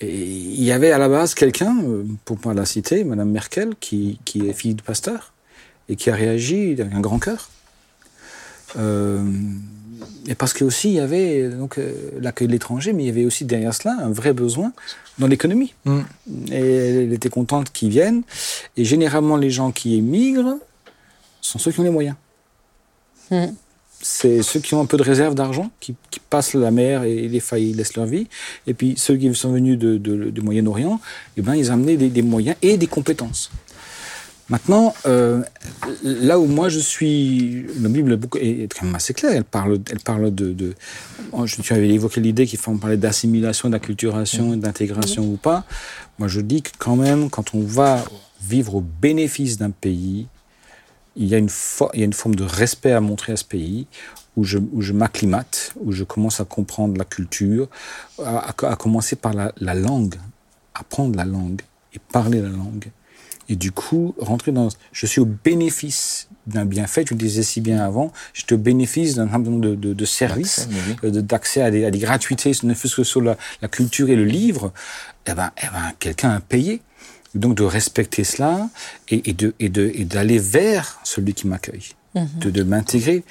[0.00, 1.76] et il y avait à la base quelqu'un,
[2.24, 5.32] pour pas la citer, Madame Merkel, qui, qui est fille de pasteur,
[5.88, 7.50] et qui a réagi avec un grand cœur.
[10.26, 13.10] Et parce que aussi il y avait donc euh, l'accueil de l'étranger, mais il y
[13.10, 14.72] avait aussi derrière cela un vrai besoin
[15.18, 15.74] dans l'économie.
[15.84, 16.00] Mm.
[16.52, 16.54] Et
[17.04, 18.22] elle était contente qu'ils viennent.
[18.76, 20.56] Et généralement, les gens qui émigrent
[21.40, 22.16] sont ceux qui ont les moyens.
[23.30, 23.46] Mm.
[24.00, 27.26] C'est ceux qui ont un peu de réserve d'argent, qui, qui passent la mer et
[27.26, 28.28] les failles laissent leur vie.
[28.68, 31.00] Et puis ceux qui sont venus de, de- du Moyen-Orient,
[31.36, 33.50] eh ben, ils ont amené des, des moyens et des compétences.
[34.50, 35.42] Maintenant, euh,
[36.02, 39.32] là où moi je suis, la Bible est, quand même assez claire.
[39.34, 40.74] Elle parle, elle parle de,
[41.32, 45.64] oh, je- tu avais évoqué l'idée qu'il faut parler d'assimilation, d'acculturation, d'intégration ou pas.
[46.18, 48.02] Moi, je dis que quand même, quand on va
[48.42, 50.26] vivre au bénéfice d'un pays,
[51.16, 53.86] il y a une, forme de respect à montrer à ce pays,
[54.36, 57.68] où je, m'acclimate, où je commence à comprendre la culture,
[58.24, 60.14] à, commencer par la langue,
[60.74, 61.60] apprendre la langue
[61.92, 62.90] et parler la langue.
[63.48, 64.68] Et du coup, rentrer dans...
[64.92, 69.14] Je suis au bénéfice d'un bienfait, tu le disais si bien avant, j'étais au bénéfice
[69.14, 71.16] d'un certain nombre de, de, de services, D'accès, mais oui.
[71.18, 74.16] euh, d'accès à des, à des gratuités, ne fût-ce que sur la, la culture et
[74.16, 74.72] le livre,
[75.26, 76.80] eh ben, eh ben, quelqu'un a payé.
[77.34, 78.70] Donc de respecter cela
[79.10, 83.22] et, et de et de et d'aller vers celui qui m'accueille, de, de m'intégrer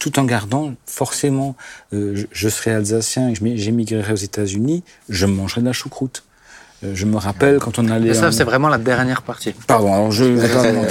[0.00, 1.54] tout en gardant forcément,
[1.92, 6.24] euh, je, je serai alsacien et je j'émigrerai aux États-Unis, je mangerai de la choucroute.
[6.84, 8.08] Euh, je me rappelle quand on allait.
[8.08, 9.52] Mais ça, en- c'est vraiment la dernière partie.
[9.66, 10.86] Pardon, alors je Pardon,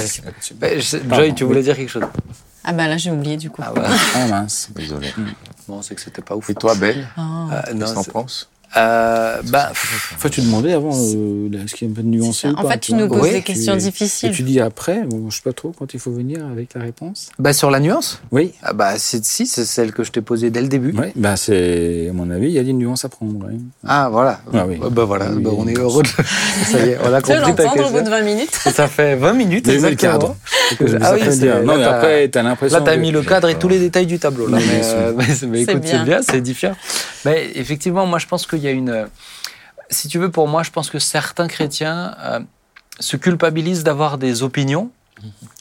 [1.16, 2.02] Joy, tu voulais dire quelque chose
[2.64, 3.62] Ah bah là j'ai oublié du coup.
[3.64, 3.80] Ah ouais.
[4.16, 4.68] Ah mince.
[4.74, 5.12] Désolé.
[5.68, 6.48] Bon, c'est que c'était pas ouf.
[6.50, 7.20] Et toi, Ben, Ah.
[7.68, 8.48] Euh, non, qu'est-ce que t'en penses?
[8.76, 9.66] Euh, ben,
[10.16, 12.78] Enfin, tu demandais avant, euh, est-ce qu'il y a un peu de nuancé En fait,
[12.80, 14.30] tu nous poses Oui, des questions tu- difficiles.
[14.30, 16.82] Et tu dis après, bon, je sais pas trop quand il faut venir avec la
[16.82, 17.30] réponse.
[17.38, 18.52] ben, sur la nuance Oui.
[18.62, 20.92] ah bah, c'est, Si, c'est celle que je t'ai posée dès le début.
[20.96, 23.46] Oui, bah c'est, à mon avis, il y a des nuances à prendre.
[23.86, 24.40] Ah, voilà.
[24.52, 24.78] Ah oui.
[24.90, 26.02] Bah, voilà, Ah oui, bah, on est heureux.
[26.02, 26.08] De...
[26.70, 28.10] Ça y est, on a Tu compris ta l'entendre au bout de question.
[28.10, 30.12] 20 minutes Ça fait 20 minutes, mis le exactement.
[30.12, 30.36] cadre.
[31.02, 31.62] Ah oui, dire.
[31.62, 32.78] Non, mais t'as- après, t'as l'impression.
[32.78, 34.48] Là, tu as que- mis le cadre et tous les détails du tableau.
[34.48, 36.20] Mais, bien euh, écoute, c'est bien.
[36.22, 36.74] c'est édifiant.
[37.24, 38.90] Mais effectivement, moi, je pense qu'il y a une.
[38.90, 39.06] euh,
[39.90, 42.40] Si tu veux, pour moi, je pense que certains chrétiens euh,
[43.00, 44.90] se culpabilisent d'avoir des opinions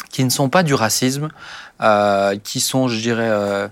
[0.10, 1.30] qui ne sont pas du racisme,
[1.82, 3.70] euh, qui sont, je dirais,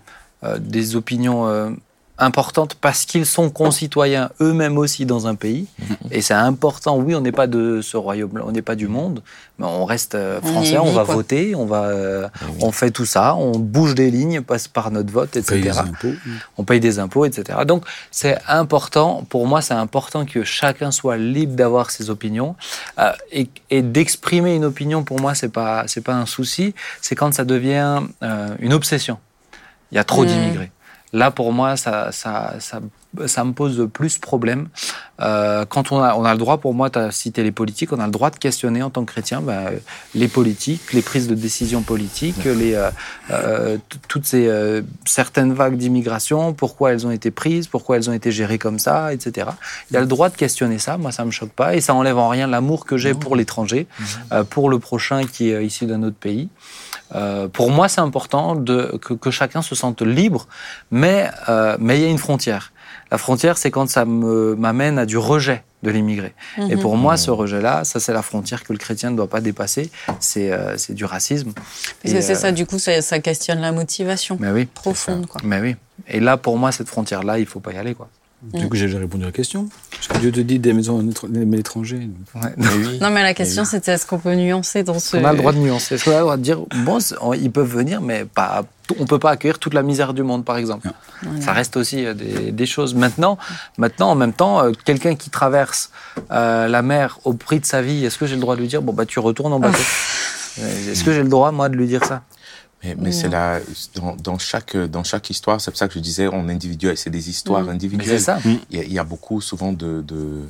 [0.60, 1.76] des opinions
[2.22, 5.65] importantes parce qu'ils sont concitoyens eux-mêmes aussi dans un pays.
[6.11, 6.97] Et c'est important.
[6.97, 9.22] Oui, on n'est pas de ce royaume-là, on n'est pas du monde,
[9.57, 11.15] mais on reste euh, On français, on va quoi.
[11.15, 12.28] voter, on va, euh,
[12.61, 15.59] on fait tout ça, on bouge des lignes, passe par notre vote, Paye etc.
[15.63, 16.13] les impôts.
[16.57, 17.59] On paye des impôts, etc.
[17.65, 22.55] Donc c'est important, pour moi c'est important que chacun soit libre d'avoir ses opinions
[22.99, 25.03] euh, et, et d'exprimer une opinion.
[25.03, 29.17] Pour moi c'est pas c'est pas un souci, c'est quand ça devient euh, une obsession.
[29.91, 30.28] Il y a trop Mmh.
[30.28, 30.72] d'immigrés.
[31.14, 32.82] Là pour moi ça ça ça
[33.26, 34.70] ça me pose plus problème.
[35.20, 37.91] Euh, quand on a, on a le droit, pour moi, tu as cité les politiques,
[37.93, 39.78] on a le droit de questionner en tant que chrétien euh,
[40.16, 42.89] les politiques, les prises de décision politiques, les, euh,
[43.30, 48.14] euh, toutes ces euh, certaines vagues d'immigration, pourquoi elles ont été prises, pourquoi elles ont
[48.14, 49.49] été gérées comme ça, etc.
[49.91, 52.18] Il a le droit de questionner ça, moi ça me choque pas, et ça enlève
[52.18, 53.88] en rien l'amour que j'ai pour l'étranger,
[54.32, 56.49] euh, pour le prochain qui est issu d'un autre pays.
[57.16, 60.47] Euh, pour moi, c'est important de, que, que chacun se sente libre,
[60.91, 62.72] mais euh, mais il y a une frontière.
[63.12, 66.34] La frontière, c'est quand ça me- m'amène à du rejet de l'immigré.
[66.70, 69.41] Et pour moi, ce rejet-là, ça c'est la frontière que le chrétien ne doit pas
[69.41, 69.89] dépasser.
[70.20, 71.51] C'est euh, c'est du racisme.
[71.53, 71.66] Parce
[72.05, 75.26] Et, que c'est euh, ça, du coup, ça, ça questionne la motivation Mais oui, profonde.
[75.28, 75.41] Quoi.
[75.43, 75.76] mais oui.
[76.07, 78.07] Et là, pour moi, cette frontière-là, il faut pas y aller, quoi.
[78.44, 79.70] Du coup, j'ai déjà répondu à la question.
[79.92, 82.10] Parce que Dieu te dit des maisons d'aimer l'étranger.
[82.58, 82.98] Mais oui.
[83.00, 85.18] Non, mais la question, c'était est-ce qu'on peut nuancer dans ce.
[85.18, 85.96] On a le droit de nuancer.
[85.96, 86.98] Est-ce qu'on a le droit de dire, bon,
[87.36, 88.64] ils peuvent venir, mais pas,
[89.00, 90.89] on peut pas accueillir toute la misère du monde, par exemple.
[91.22, 91.42] Voilà.
[91.42, 92.96] Ça reste aussi euh, des, des choses.
[92.96, 93.38] Maintenant,
[93.78, 95.92] maintenant, en même temps, euh, quelqu'un qui traverse
[96.32, 98.68] euh, la mer au prix de sa vie, est-ce que j'ai le droit de lui
[98.68, 99.78] dire, bon, bah, tu retournes en bateau?
[100.60, 102.24] Euh, Est-ce que j'ai le droit, moi, de lui dire ça?
[102.84, 103.60] Mais, mais c'est la,
[103.96, 107.12] dans, dans chaque, dans chaque histoire, c'est pour ça que je disais, on individuel, c'est
[107.12, 108.20] des histoires Mais individuelles.
[108.20, 108.40] c'est ça.
[108.72, 110.42] Il y, a, il y a beaucoup souvent de, de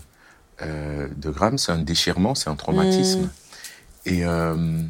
[0.61, 3.29] euh, de Graham, c'est un déchirement, c'est un traumatisme.
[4.05, 4.81] Et, euh,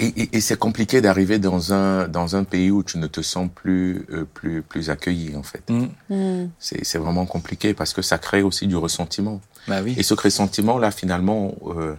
[0.00, 3.22] et, et- et c'est compliqué d'arriver dans un, dans un pays où tu ne te
[3.22, 5.62] sens plus, euh, plus, plus accueilli, en fait.
[5.70, 5.86] Mm.
[6.10, 6.50] Mm.
[6.58, 9.40] C'est c'est vraiment compliqué parce que ça crée aussi du ressentiment.
[9.68, 9.94] Bah oui.
[9.96, 11.94] Et ce ressentiment-là, finalement, euh,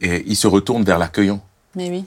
[0.00, 1.42] et, il se retourne vers l'accueillant.
[1.74, 2.04] Mais oui.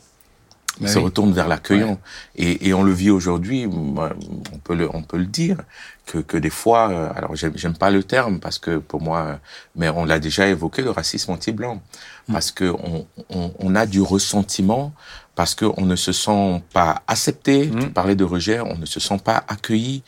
[0.80, 1.05] Il Bah se oui.
[1.05, 1.99] retourne vers l'accueillant.
[2.36, 5.57] Et, et on le vit aujourd'hui, on peut le, on peut le dire,
[6.05, 9.39] que, que des fois, euh, alors j'aime pas le terme parce que pour moi,
[9.75, 11.82] mais on l'a déjà évoqué, le racisme anti-blanc.
[12.27, 12.34] Mm.
[12.34, 14.93] Parce que on, on, on a du ressentiment,
[15.36, 17.67] parce qu'on ne se sent pas accepté.
[17.67, 17.80] Mm.
[17.80, 20.03] Tu parlais de rejet, on ne se sent pas accueilli.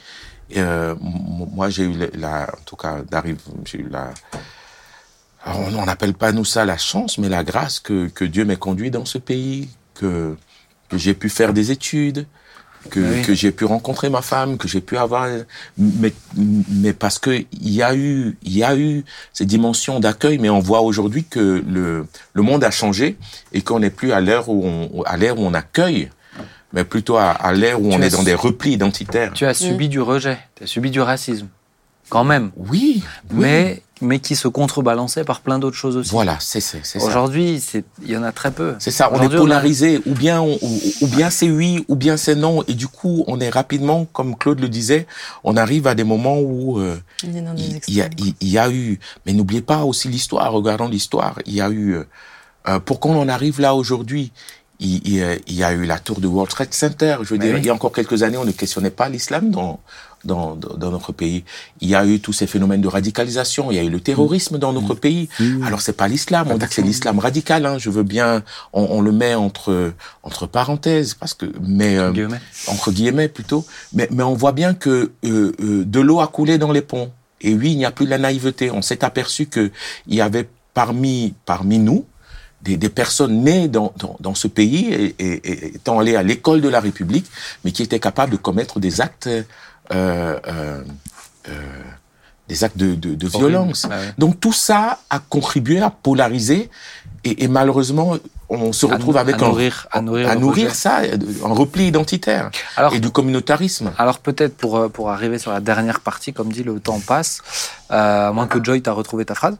[0.57, 4.11] Euh, moi, j'ai eu la, en tout cas, d'arrive, j'ai eu la,
[5.45, 8.91] on n'appelle pas nous ça la chance, mais la grâce que, que Dieu m'ait conduit
[8.91, 10.35] dans ce pays, que,
[10.91, 12.25] que j'ai pu faire des études,
[12.89, 13.21] que, Oui.
[13.21, 15.27] que j'ai pu rencontrer ma femme, que j'ai pu avoir,
[15.77, 20.37] mais, mais parce que il y a eu, il y a eu ces dimensions d'accueil,
[20.39, 23.17] mais on voit aujourd'hui que le, le monde a changé
[23.53, 26.09] et qu'on n'est plus à l'ère où on, à l'ère où on accueille,
[26.73, 29.31] mais plutôt à, à l'ère où Tu on est dans des replis identitaires.
[29.33, 31.47] Tu as subi du rejet, tu as subi du racisme,
[32.09, 33.81] quand même, Oui, oui.
[34.01, 36.11] Mais, qui se contrebalançait par plein d'autres choses aussi.
[36.11, 36.77] voilà, c'est ça.
[36.99, 38.75] Aujourd'hui, c'est- il y en a très peu.
[38.79, 42.17] C'est ça, on est polarisé, ou bien on- ou, ou bien c'est oui, ou bien
[42.17, 45.07] c'est non, et du coup on est rapidement, comme Claude le disait,
[45.43, 48.09] on arrive à des moments où euh, il y, a, extrêmes.
[48.17, 51.69] il il y a eu, mais n'oubliez pas aussi l'histoire, regardons l'histoire, il y a
[51.69, 52.03] eu, euh,
[52.67, 54.31] euh, pour qu'on en arrive là aujourd'hui,
[54.79, 57.29] il, il y a- il y a eu la tour de World Trade Center, je
[57.29, 57.61] veux Mais dire, oui.
[57.61, 59.79] il y a encore quelques années on ne questionnait pas l'islam dans,
[60.23, 61.43] dans, dans dans notre pays.
[61.79, 64.57] Il y a eu tous ces phénomènes de radicalisation, il y a eu le terrorisme
[64.57, 65.29] dans notre pays.
[65.65, 67.65] Alors c'est pas l'islam, on dit que c'est l'islam radical.
[67.65, 68.43] Hein, je veux bien,
[68.73, 69.93] on, on le met entre
[70.23, 72.41] entre parenthèses parce que, mais euh, Guillemets.
[72.67, 73.65] entre guillemets plutôt.
[73.93, 77.11] Mais mais on voit bien que euh, euh, de l'eau a coulé dans les ponts.
[77.41, 78.69] Et oui, il n'y a plus de la naïveté.
[78.69, 79.71] On s'est aperçu que
[80.07, 82.05] il y avait parmi parmi nous
[82.61, 86.21] des, des personnes nées dans, dans, dans ce pays et, et, et étant allées à
[86.23, 87.25] l'école de la République,
[87.63, 89.27] mais qui étaient capables de commettre des actes
[92.47, 93.49] des actes de, de, de Horrible.
[93.49, 93.87] violence.
[93.89, 93.95] Ouais.
[94.17, 96.69] Donc tout ça a contribué à polariser
[97.23, 98.15] et, et malheureusement
[98.49, 100.99] on se À retrouve avec à un- nourrir- à nourrir le nourrir ça,
[101.45, 103.93] un repli identitaire Alors, et du communautarisme.
[103.97, 107.39] alors peut-être pour, euh, pour arriver sur la dernière partie, comme dit, le temps passe,
[107.91, 109.55] euh, à moins que Joy t'a retrouvé ta phrase.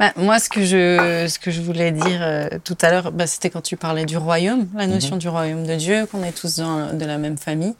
[0.00, 3.26] Bah, moi, ce que je, ce que je voulais dire euh, tout à l'heure, bah,
[3.26, 6.56] c'était quand tu parlais du royaume, la notion du royaume de Dieu, qu'on est tous
[6.56, 7.74] dans, de la même famille.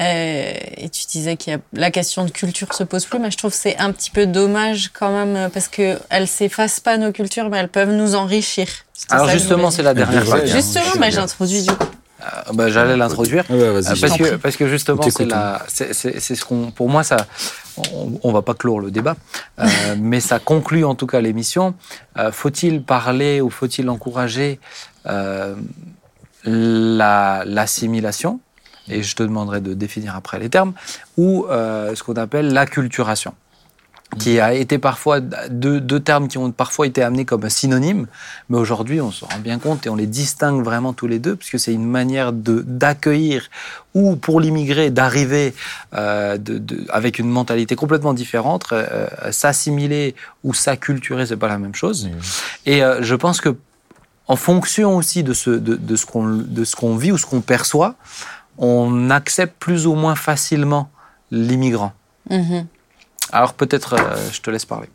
[0.00, 3.30] Euh, et tu disais qu'il y a la question de culture se pose plus, mais
[3.30, 6.80] je trouve que c'est un petit peu dommage quand même euh, parce que elles s'effacent
[6.80, 8.66] pas nos cultures, mais elles peuvent nous enrichir.
[9.10, 10.48] Alors que justement, c'est la dernière partie.
[10.50, 11.20] Justement, mais bien.
[11.20, 11.84] j'introduis du coup.
[12.24, 13.44] Euh, bah, J'allais l'introduire.
[13.50, 14.38] Ah ouais, Euh, parce, que, prie.
[14.38, 17.18] parce que justement, c'est la, c'est, ce qu'on, pour moi, ça,
[17.76, 19.16] on, on va pas clore le débat,
[19.58, 19.66] euh,
[19.98, 21.74] mais ça conclut en tout cas l'émission.
[22.18, 24.58] Euh, faut-il parler ou faut-il encourager
[25.06, 25.54] euh,
[26.44, 28.40] la, l'assimilation?
[28.88, 30.72] Et je te demanderai de définir après les termes
[31.16, 33.34] ou euh, ce qu'on appelle l'acculturation
[34.18, 38.06] qui a été parfois deux, deux termes qui ont parfois été amenés comme synonymes,
[38.48, 41.34] mais aujourd'hui on se rend bien compte et on les distingue vraiment tous les deux,
[41.34, 43.48] puisque c'est une manière d'accueillir
[43.94, 45.52] ou pour l'immigré d'arriver
[45.94, 50.14] euh, de, de- avec une mentalité complètement différente, euh, s'assimiler
[50.44, 52.08] ou s'acculturer, c'est pas la même chose.
[52.66, 53.56] Et euh, je pense que
[54.28, 57.26] en fonction aussi de ce de, de ce qu'on de ce qu'on vit ou ce
[57.26, 57.96] qu'on perçoit,
[58.58, 60.90] on accepte plus ou moins facilement
[61.30, 61.92] l'immigrant.
[62.30, 62.66] Mhm.
[63.32, 64.88] Alors peut-être, euh, je te laisse parler.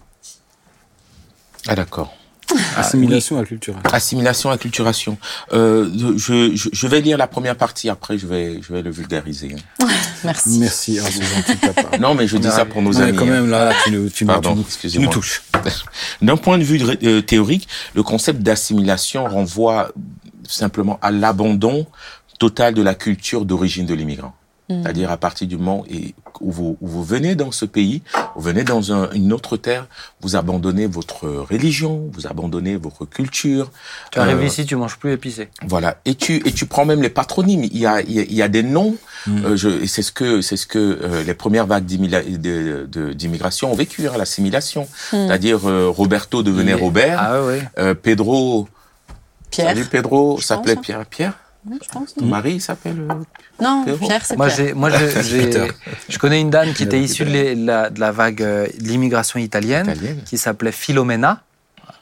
[1.68, 2.14] Ah d'accord.
[2.78, 3.82] Assimilation acculturelle.
[3.92, 5.18] Assimilation, acculturation.
[5.54, 5.88] Euh,
[6.18, 9.56] je, je, je vais lire la première partie, après je vais, je vais le vulgariser.
[9.82, 9.88] hein.
[10.24, 10.58] Merci.
[10.60, 11.98] Merci, ah.
[12.00, 13.18] Non, mais je dis ça pour nos Ouais, amis.
[13.18, 13.30] quand hein.
[13.42, 15.06] même, là, tu nous, tu Pardon, tu nous- tu excusez-moi.
[15.08, 15.44] nous touches.
[16.22, 19.92] D'un point de vue euh, théorique, le concept d'assimilation renvoie
[20.48, 21.86] simplement à l'abandon
[22.40, 24.34] total de la culture d'origine de l'immigrant.
[24.72, 28.04] C'est-à-dire à partir du moment et- où vous, où vous venez dans ce pays,
[28.36, 29.88] vous venez dans un- une autre terre,
[30.22, 33.72] vous abandonnez votre religion, vous abandonnez votre culture.
[34.12, 35.50] Tu arrives Euh, ici, tu manges plus épicé.
[35.66, 35.98] Voilà.
[36.06, 37.64] Et tu et tu prends même les patronymes.
[37.64, 38.96] Il y a il y a, il y a des noms.
[39.28, 43.76] euh, je, et c'est ce que c'est ce que euh, les premières vagues d'immigration ont
[43.76, 44.88] vécu, hein, l'assimilation.
[45.10, 48.68] C'est-à-dire euh, Roberto devenait est- Robert, Ah ouais, euh, Pedro.
[49.50, 49.70] Pierre.
[49.70, 50.82] Salut Pedro s'appelait hein.
[50.82, 51.06] Pierre.
[51.08, 51.34] Pierre.
[51.66, 52.14] Ouais, je pense.
[52.14, 53.00] Ton mari il s'appelle.
[53.10, 53.14] euh,
[53.62, 54.00] Non, Pierrot.
[54.08, 54.68] Pierre, c'est Moi, Pierre.
[54.68, 55.68] j'ai, moi, j'ai, j'ai- Peter.
[56.08, 59.40] je connais une dame qui était issue de, la, de la vague euh, de l'immigration
[59.40, 60.22] italienne, Italienne.
[60.26, 61.44] qui s'appelait Philomena.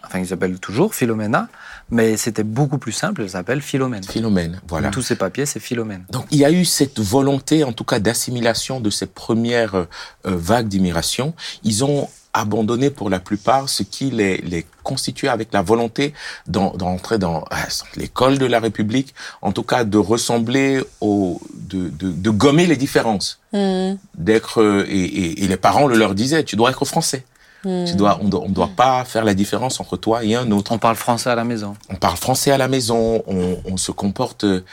[0.06, 1.50] Enfin, il s'appelle toujours Philomena,
[1.90, 3.24] mais c'était beaucoup plus simple.
[3.24, 4.04] Elle s'appelle Philomène.
[4.04, 4.62] Philomène.
[4.68, 4.90] Voilà.
[4.90, 6.06] Tous ses papiers, c'est Philomène.
[6.12, 9.86] Donc il y a eu cette volonté, en tout cas, d'assimilation de ces premières euh,
[10.24, 11.34] vagues d'immigration.
[11.64, 12.08] Ils ont
[12.40, 16.14] abandonné pour la plupart ce qui les, les constituait avec la volonté
[16.48, 22.12] d'entrer dans ah, l'école de la République, en tout cas de ressembler au, de, de,
[22.12, 23.96] de gommer les différences, Mm.
[24.18, 27.24] d'être euh, et, et, et les parents le leur disaient, tu dois être français.
[27.64, 27.86] Mm.
[27.86, 30.72] Tu dois, on doit, on doit pas faire la différence entre toi et un autre
[30.74, 31.76] On parle français à la maison.
[31.90, 34.64] on parle français à la maison, on, on se comporte euh,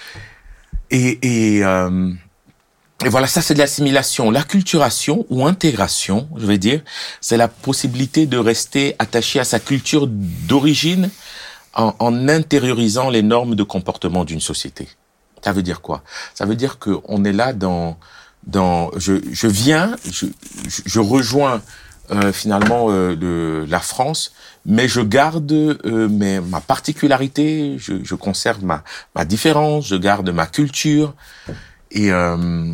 [0.91, 2.11] et et, euh,
[3.03, 4.30] et voilà, ça c'est de l'assimilation.
[4.30, 6.80] L'acculturation ou intégration, je vais dire,
[7.20, 11.11] c'est la possibilité de rester attaché à sa culture d'origine
[11.74, 14.88] en, en intériorisant les normes de comportement d'une société.
[15.42, 16.03] Ça veut dire quoi?
[16.34, 17.99] Ça veut dire que on est là dans
[18.47, 20.26] dans je, je viens, je,
[20.66, 21.62] je, rejoins
[22.11, 24.32] euh, finalement euh, le, la France,
[24.66, 28.84] mais je garde euh, mes, ma particularité, je, je conserve ma,
[29.14, 31.14] ma différence, je garde ma culture
[31.95, 32.72] et euh,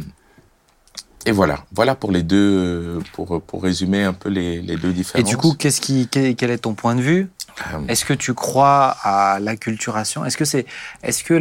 [1.26, 4.94] et voilà, voilà pour les deux, pour pour résumer un peu les, les deux Et
[4.94, 5.28] différences.
[5.28, 7.28] du coup, qu'est-ce qui, quel, est ton point de vue?
[7.74, 10.24] Euh, Est-ce que tu crois à l'acculturation?
[10.24, 10.64] Est-ce que c'est,
[11.02, 11.36] est-ce que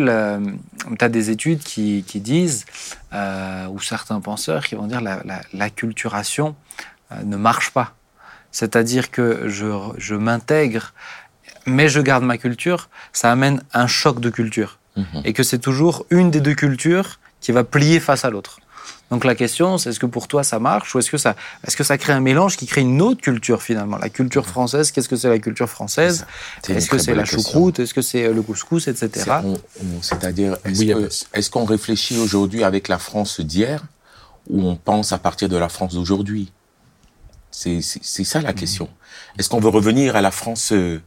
[0.97, 2.65] tu as des études qui, qui disent,
[3.13, 6.55] euh, ou certains penseurs qui vont dire la, la, l'acculturation
[7.13, 7.95] euh, ne marche pas?
[8.51, 9.67] C'est-à-dire que je,
[9.97, 10.93] je m'intègre,
[11.65, 14.80] mais je garde ma culture, ça amène un choc de culture.
[14.97, 15.21] mhm.
[15.23, 18.60] Et que c'est toujours une des deux cultures qui va plier face à l'autre.
[19.12, 21.36] Donc la question, c'est est-ce que pour toi ça marche ou est-ce que ça,
[21.66, 23.98] est-ce que ça crée un mélange qui crée une autre culture finalement?
[23.98, 26.28] La culture française, qu'est-ce que c'est la culture française?
[26.68, 27.40] Est-ce que c'est la question.
[27.42, 27.80] choucroute?
[27.80, 29.10] Est-ce que c'est le couscous, etc.
[30.02, 33.84] C'est-à-dire, est-ce Oui, qu'on réfléchit aujourd'hui avec la France d'hier
[34.48, 36.52] ou on pense à partir de la France d'aujourd'hui?
[37.52, 38.90] C'est c'est- c'est ça la question.
[39.40, 41.02] Est-ce qu'on veut revenir à la France, euh,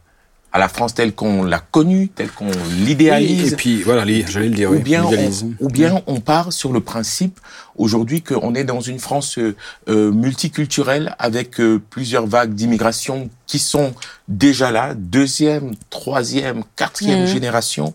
[0.52, 2.50] à la France telle qu'on l'a connue, telle qu'on
[2.84, 5.54] l'idéalise Et puis, voilà, j'allais le dire, ou oui, bien, l'idéalisme.
[5.60, 7.40] on, ou bien on part sur le principe
[7.76, 9.56] aujourd'hui qu'on est dans une France euh,
[9.88, 13.94] euh, multiculturelle avec euh, plusieurs vagues d'immigration qui sont
[14.28, 17.26] déjà là, deuxième, troisième, quatrième Mhm.
[17.26, 17.94] génération,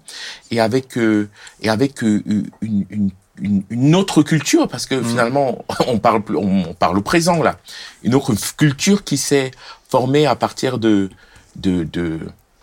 [0.49, 1.29] et avec euh,
[1.61, 2.23] et avec euh,
[2.61, 6.97] une, une, une, une autre culture parce que finalement on parle plus- on, on parle
[6.97, 7.59] au présent là,
[8.03, 9.51] une autre culture qui s'est
[9.89, 11.09] formée à partir de
[11.55, 12.19] de, de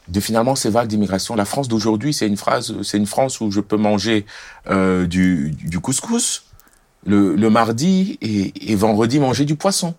[0.08, 1.34] de finalement ces vagues d'immigration.
[1.34, 4.26] La France d'aujourd'hui, c'est une phrase, c'est une France où je peux manger
[4.70, 6.44] euh, du, du couscous
[7.06, 9.94] le, le mardi et, et vendredi manger du poisson.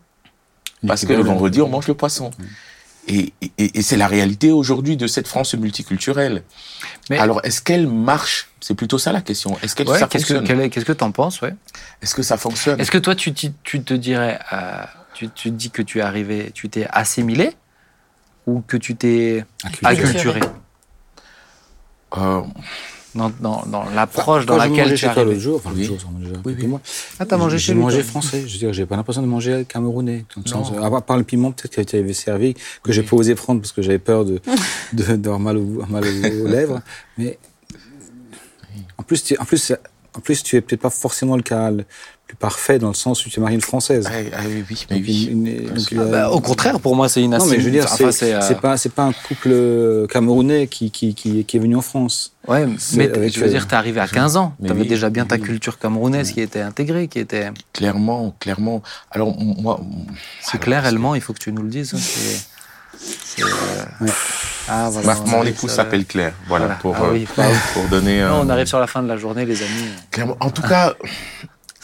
[0.85, 2.29] Parce que le vendredi, on mange le poisson.
[3.07, 6.43] Et, et, et c'est la réalité aujourd'hui de cette France multiculturelle.
[7.09, 8.49] Mais- Alors, est-ce qu'elle marche?
[8.61, 9.55] C'est plutôt ça la question.
[9.61, 10.69] Est-ce que Ouais, ça qu'est-ce que fonctionne?
[10.71, 11.53] qu'est-ce que t'en penses ouais?
[12.01, 12.79] Est-ce que ça fonctionne?
[12.79, 14.83] Est-ce que toi tu, tu te dirais, euh,
[15.13, 17.51] tu, tu te dis que tu es arrivé, tu t'es assimilé?
[18.47, 20.09] Ou que tu t'es Acculturé.
[20.09, 20.39] acculturé
[22.17, 22.41] Euh,
[23.15, 25.85] dans, dans, dans l'approche dans laquelle tu arrivé l'autre jour, enfin l'autre Oui.
[25.85, 26.77] jour, déjà Oui, oui.
[27.19, 28.43] Ah, t'as mangé J'ai chez lui mangé toi français.
[28.45, 30.25] Je veux dire, j'ai pas l'impression de manger camerounais.
[30.35, 33.15] Dans le sens, à part le piment, peut-être que tu avais servi, que j'ai pas
[33.15, 34.41] osé prendre parce que j'avais peur de,
[34.93, 36.81] d'avoir mal, au, mal aux, lèvres.
[37.17, 37.37] Mais,
[38.97, 39.71] en plus, tu, en plus,
[40.13, 41.85] en plus, tu es peut-être pas forcément le cas le
[42.35, 44.07] parfait dans le sens où tu es marié une française.
[44.09, 45.27] ah, ah oui, oui, mais Donc, oui.
[45.31, 47.59] une- une- donc, il y a- Bah, Au contraire, pour moi, c'est une non, mais
[47.59, 51.13] je veux dire, enfin, c'est euh, pas, c'est pas un couple euh, camerounais qui, qui,
[51.15, 52.33] qui, qui est venu en France.
[52.47, 54.55] Ouais, mais t- avec, je veux euh, dire, t'es arrivé à 15 ans.
[54.67, 57.49] T'avais oui, déjà bien ta culture camerounaise qui était intégrée, qui était.
[57.73, 58.83] Clairement, clairement.
[59.11, 59.79] Alors, moi.
[60.41, 61.93] C'est clair, Allemand, il faut que tu nous le dises.
[61.95, 62.45] hein, c'est-
[63.25, 63.47] c'est, euh,
[64.01, 64.11] Ouais.
[64.67, 65.15] Ah, voilà.
[65.27, 66.33] Mon épouse s'appelle Claire.
[66.47, 66.79] Voilà, Voilà.
[66.81, 67.27] pour, Ah oui,
[67.73, 68.21] pour donner.
[68.21, 69.89] Non, on arrive sur la fin de la journée, les amis.
[70.11, 70.37] Clairement.
[70.39, 70.95] En tout cas,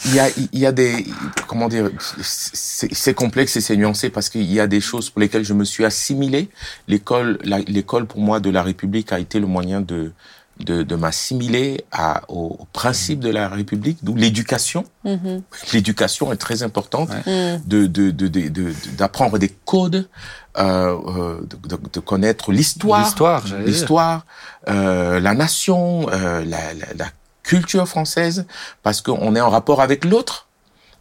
[0.06, 1.06] il y a, il y a des,
[1.46, 1.90] comment dire,
[2.22, 5.54] c'est c'est complexe et c'est nuancé parce qu'il y a des choses pour lesquelles je
[5.54, 6.48] me suis assimilé.
[6.88, 7.38] L'école,
[7.68, 10.12] l'école pour moi de la République a été le moyen de,
[10.60, 14.84] de, de m'assimiler à, au, au principe de la République, d'où l'éducation.
[15.04, 15.42] Mhm.
[15.72, 17.10] L'éducation est très importante.
[17.26, 17.56] Ouais.
[17.56, 17.62] Mm.
[17.66, 20.08] de de de de- de- d'apprendre des codes,
[20.58, 23.72] euh, euh, de, de, de connaître l'histoire, L'histoire, j'allais dire.
[23.72, 24.26] l'histoire,
[24.68, 27.06] euh, la nation, euh, la, la, la
[27.42, 28.46] culture française,
[28.82, 30.46] parce qu'on est en rapport avec l'autre.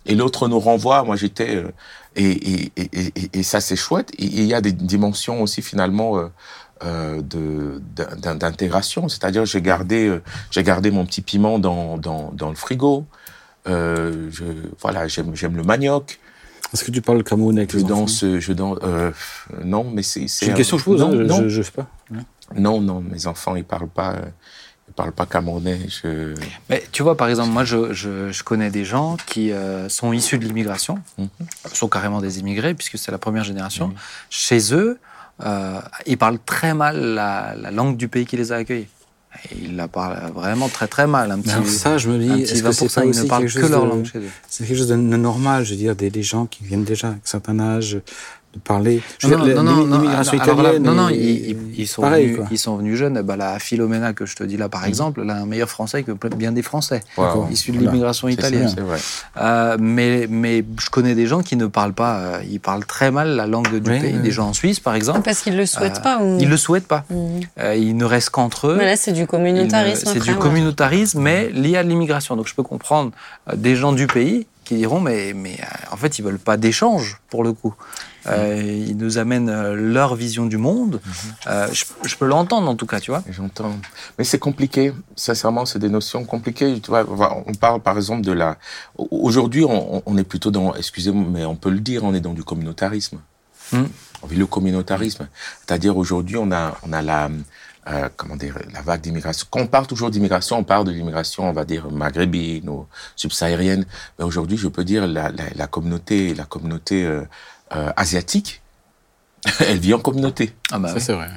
[0.08, 1.04] Et l'autre nous renvoie.
[1.04, 1.72] Moi, j'étais euh,
[2.16, 4.10] et, et, et, et, et ça c'est chouette.
[4.18, 6.28] Et il y a des dimensions aussi finalement euh,
[6.84, 7.80] euh, de
[8.18, 9.08] d'in- d'intégration.
[9.10, 13.06] C'est-à-dire, j'ai gardé euh, j'ai gardé mon petit piment dans dans, dans le frigo.
[13.68, 14.44] Euh, je
[14.80, 16.20] voilà, j'aime j'aime le manioc.
[16.74, 17.96] Est-ce que tu parles camerounais avec Je les enfants?
[17.98, 18.80] danse, je danse.
[18.82, 19.12] Euh,
[19.64, 20.28] non, mais c'est.
[20.28, 21.86] C'est une question que je pose, Non, hein, je, non, je, je sais pas.
[22.56, 24.16] non, non, mes enfants, ils parlent pas.
[24.92, 25.80] Ils parlent pas camerounais.
[25.88, 26.34] Je.
[26.70, 30.12] Mais tu vois, par exemple, moi, je, je, je connais des gens qui euh, sont
[30.12, 31.28] issus de l'immigration, Mhm.
[31.74, 33.94] sont carrément des immigrés, puisque c'est la première génération.
[34.30, 35.00] Chez eux,
[35.46, 38.89] euh, ils parlent très mal la, la langue du pays qui les a accueillis.
[39.50, 41.32] Et ils la parlent vraiment très très mal.
[41.32, 43.46] Un petit, alors ça, je me dis, est-ce que c'est 20%, pas ils ne parlent
[43.50, 44.30] que leur de- langue chez eux.
[44.50, 47.20] C'est quelque chose de normal, je veux dire, des, des gens qui viennent déjà avec
[47.20, 47.98] un certain âge
[48.64, 49.02] parler.
[49.20, 50.84] Je Non, veux non, non, non, l'immigration italienne.
[50.84, 52.47] non, non, ils, sont pareil, venus, quoi.
[52.52, 53.22] ils sont venus jeunes.
[53.22, 56.04] Bah, la Philomena que je te dis là, par exemple, elle a un meilleur français
[56.04, 57.47] que bien des Français, Wow.
[57.52, 58.68] issus de l'immigration italienne.
[58.68, 58.99] ça, C'est vrai.
[59.38, 63.10] Euh, mais, mais je connais des gens qui ne parlent pas, euh, ils parlent très
[63.12, 64.14] mal la langue du Oui, pays.
[64.16, 64.22] oui.
[64.22, 66.38] Des gens en Suisse, par exemple, Parce qu'ils le souhaitent Euh, pas ou...
[66.39, 67.06] ils le souhaitent pas.
[67.60, 68.76] Euh, ils ne restent qu'entre eux.
[68.78, 70.10] Mais là, c'est du ne- communautarisme.
[70.12, 72.36] C'est du communautarisme, mais lié à l'immigration.
[72.36, 73.12] Donc je peux comprendre
[73.56, 77.19] des gens du pays qui diront, mais, mais euh, en fait, ils veulent pas d'échange,
[77.30, 77.76] pour le coup.
[78.28, 81.01] Euh, ils nous amènent euh, leur vision du monde.
[81.47, 83.22] Euh, je, je peux l'entendre, en tout cas, tu vois.
[83.30, 83.76] J'entends.
[84.17, 84.93] Mais c'est compliqué.
[85.17, 86.80] Sincèrement, c'est des notions compliquées.
[86.80, 87.05] Tu vois,
[87.45, 88.57] on parle par exemple de la.
[88.95, 90.74] Aujourd'hui, on, on est plutôt dans.
[90.74, 93.19] Excusez-moi, mais on peut le dire, on est dans du communautarisme.
[93.74, 93.88] Hmm.
[94.24, 95.28] On vit le communautarisme.
[95.65, 97.30] C'est-à-dire aujourd'hui, on a, on a la.
[97.89, 99.47] Euh, comment dire, la vague d'immigration.
[99.49, 103.86] Quand on parle toujours d'immigration, on parle de l'immigration, on va dire maghrébine ou subsaharienne.
[104.19, 107.21] Mais aujourd'hui, je peux dire la, la, la communauté, la communauté euh,
[107.75, 108.61] euh, asiatique,
[109.67, 110.53] elle vit en communauté.
[110.71, 111.01] Ah bah Ça, oui.
[111.01, 111.29] c'est vrai.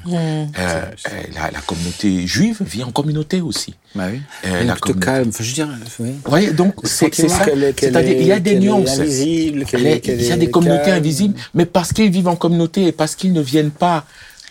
[1.34, 3.74] La, la communauté juive vit en communauté aussi.
[3.94, 4.20] Bah oui.
[4.44, 5.28] Euh, Elle la communauté- calme.
[5.30, 5.68] Enfin, je veux dire,
[6.00, 6.10] oui.
[6.22, 7.44] Vous voyez, donc c'est ça.
[7.46, 8.98] C'est-à-dire, est- il y a des nuances.
[8.98, 10.98] Il y a des communautés calme.
[10.98, 14.04] invisibles, mais parce qu'ils vivent en communauté et parce qu'ils ne viennent pas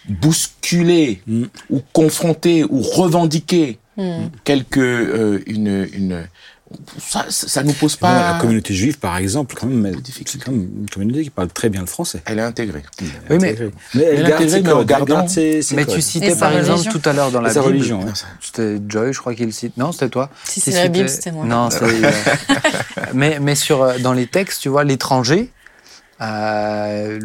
[0.09, 1.43] bousculer Mm.
[1.69, 4.31] ou confronter ou revendiquer Mhm.
[4.43, 6.27] quelque euh, une une
[6.97, 9.95] ça ça ça nous pose Bon, pas la communauté juive, par exemple, quand même,
[10.25, 12.23] c'est quand même une communauté qui parle très bien le français.
[12.25, 12.81] elle est intégrée.
[12.99, 13.71] Oui, mais- Intégrée.
[13.93, 15.85] mais elle Elle est garde intégrée, mais en codes, elle gardant- garde ses- ses Mais
[15.85, 15.93] codes.
[15.93, 16.91] tu citais par exemple religion.
[16.99, 17.73] tout à l'heure dans la sa Bible.
[17.73, 18.11] religion, ouais.
[18.41, 19.77] C'était Joy, je crois qu'il cite.
[19.77, 20.31] Non, c'était toi.
[20.45, 21.45] Si c'est la Bible, c'était moi.
[21.45, 21.83] Non, c'est.
[21.83, 22.11] euh,
[23.13, 25.51] mais mais sur euh, dans les textes, tu vois, l'étranger,
[26.21, 27.19] euh,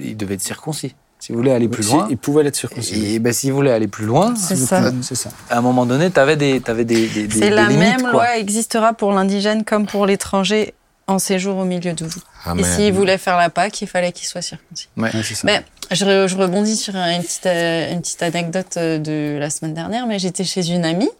[0.00, 0.94] il devait être circoncis.
[1.28, 2.06] Si vous voulez aller plus Si, loin.
[2.08, 3.16] Il pouvait l'être circoncis.
[3.16, 4.90] Et ben, s'il voulait aller plus loin, C'est ça.
[5.02, 5.28] ça.
[5.50, 7.78] à un moment donné, tu avais des, t'avais des, des, des- C'est des la limites,
[7.80, 8.12] même quoi.
[8.12, 10.72] loi existera pour l'indigène comme pour l'étranger
[11.06, 12.20] en séjour au milieu de vous.
[12.46, 12.64] Amen.
[12.64, 14.88] Et s'il voulait faire la Pâque, il fallait qu'il soit circoncis.
[14.96, 15.42] Ouais, c'est ça.
[15.44, 19.74] Mais je, je rebondis sur une petite, euh, une petite anecdote euh, de la semaine
[19.74, 21.10] dernière, mais j'étais chez une amie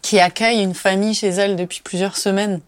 [0.00, 2.60] qui accueille une famille chez elle depuis plusieurs semaines.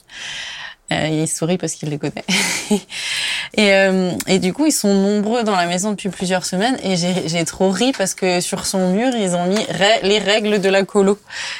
[0.93, 2.24] Euh, il sourit parce qu'il les connaît.
[3.57, 6.97] et, euh, et du coup, ils sont nombreux dans la maison depuis plusieurs semaines et
[6.97, 9.66] j'ai trop ri parce que sur son mur, ils ont mis
[10.03, 11.18] les règles de la colo.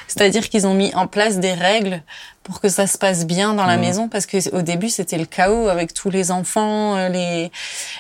[0.09, 2.03] C'est-à-dire qu'ils ont mis en place des règles
[2.45, 5.25] pour que ça se passe bien dans la maison parce que au début, c'était le
[5.25, 7.51] chaos avec tous les enfants, euh, les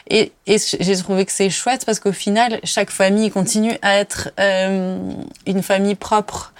[0.09, 4.31] et, et j'ai trouvé que c'est chouette parce qu'au final, chaque famille continue à être
[4.39, 4.99] euh,
[5.47, 6.53] une famille propre.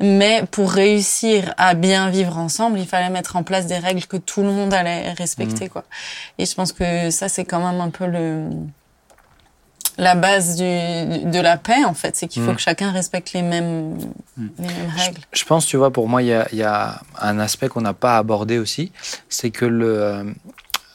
[0.00, 4.16] Mais pour réussir à bien vivre ensemble, il fallait mettre en place des règles que
[4.16, 5.84] tout le monde allait respecter, quoi.
[6.38, 8.50] Et je pense que ça, c'est quand même un peu le
[9.98, 12.16] la base du, de la paix, en fait.
[12.16, 12.56] C'est qu'il faut Mm.
[12.56, 13.96] que chacun respecte les mêmes,
[14.36, 15.20] les mêmes règles.
[15.32, 17.82] Je pense, tu vois, pour moi, il y a, il y a un aspect qu'on
[17.82, 18.90] n'a pas abordé aussi,
[19.28, 20.24] c'est que le, euh,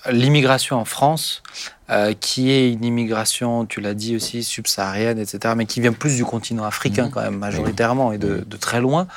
[0.09, 1.43] l'immigration en France,
[1.89, 6.15] euh, qui est une immigration, tu l'as dit aussi, subsaharienne, etc., mais qui vient plus
[6.15, 7.11] du continent africain Mhm.
[7.11, 9.07] quand même, majoritairement, et de, de très loin,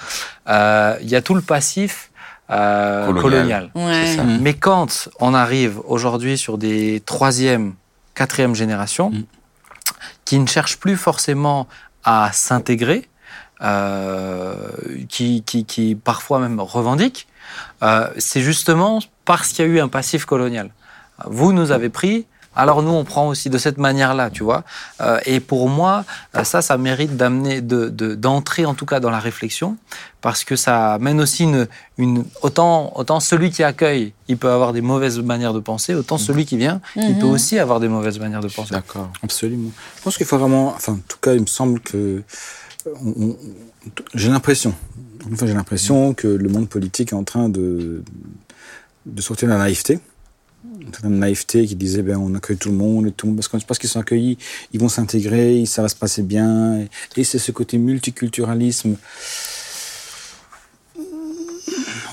[0.49, 2.11] euh, il y a tout le passif
[2.53, 3.23] euh, Colonial.
[3.23, 3.71] colonial.
[3.77, 4.07] Ouais.
[4.07, 4.25] C'est ça.
[4.25, 4.39] Mm.
[4.41, 7.75] Mais quand on arrive aujourd'hui sur des troisième,
[8.15, 9.23] quatrième générations, Mm.
[10.25, 11.69] Qui ne cherchent plus forcément
[12.05, 13.09] à s'intégrer,
[13.63, 14.55] euh,
[15.09, 17.27] qui, parfois même revendiquent,
[17.83, 20.71] euh, c'est justement parce qu'il y a eu un passif colonial.
[21.27, 22.27] Vous nous avez pris,
[22.57, 24.65] alors nous on prend aussi de cette manière-là, tu vois.
[25.01, 26.05] Euh, et pour moi,
[26.37, 29.77] euh, ça, ça mérite d'amener, de, de- d'entrer en tout cas dans la réflexion,
[30.21, 34.73] parce que ça amène aussi une, une autant, autant celui qui accueille, il peut avoir
[34.73, 37.33] des mauvaises manières de penser, autant celui qui vient, il peut Mhm.
[37.33, 38.75] aussi avoir des mauvaises manières de penser.
[38.75, 39.11] D'accord.
[39.23, 39.71] Absolument.
[39.99, 42.23] Je pense qu'il faut vraiment, enfin, en tout cas, il me semble que
[44.15, 44.75] j'ai l'impression,
[45.33, 48.03] enfin, j'ai l'impression que le monde politique est en train de
[49.07, 49.99] de sortir de la naïveté.
[50.81, 53.27] Une certaine naïveté qui disait ben on accueille tout le monde tout.
[53.27, 54.37] Le monde parce que parce qu'ils sont accueillis
[54.73, 56.81] ils vont s'intégrer ça va se passer bien.
[56.81, 58.97] Et, et c'est ce côté multiculturalisme.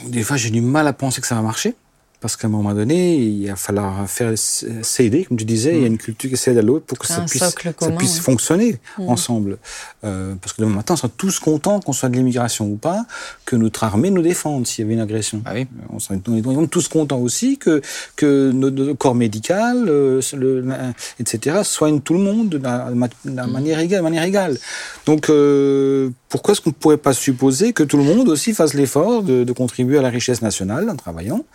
[0.06, 1.76] Des fois j'ai du mal à penser que ça va marcher
[2.20, 5.84] parce qu'à un moment donné il va falloir faire s'aider comme tu disais il y
[5.84, 8.18] a une culture qui s'aide à l'autre pour que ça puisse, socle ça commun, puisse
[8.18, 8.22] ouais.
[8.22, 9.10] fonctionner Mhm.
[9.10, 9.58] ensemble
[10.04, 13.06] Euh, parce que demain matin on sera tous contents qu'on soit de l'immigration ou pas
[13.46, 15.68] que notre armée nous défende s'il y avait une agression Ah oui.
[15.90, 15.98] on
[16.54, 17.82] donc tous contents aussi que,
[18.16, 20.66] que notre, corps médical, euh, le,
[21.20, 22.90] etc., soigne tout le monde de la,
[23.26, 24.58] de la manière, égale, de manière égale.
[25.06, 28.74] Donc, euh, pourquoi est-ce qu'on ne pourrait pas supposer que tout le monde aussi fasse
[28.74, 31.46] l'effort de, de contribuer à la richesse nationale en travaillant?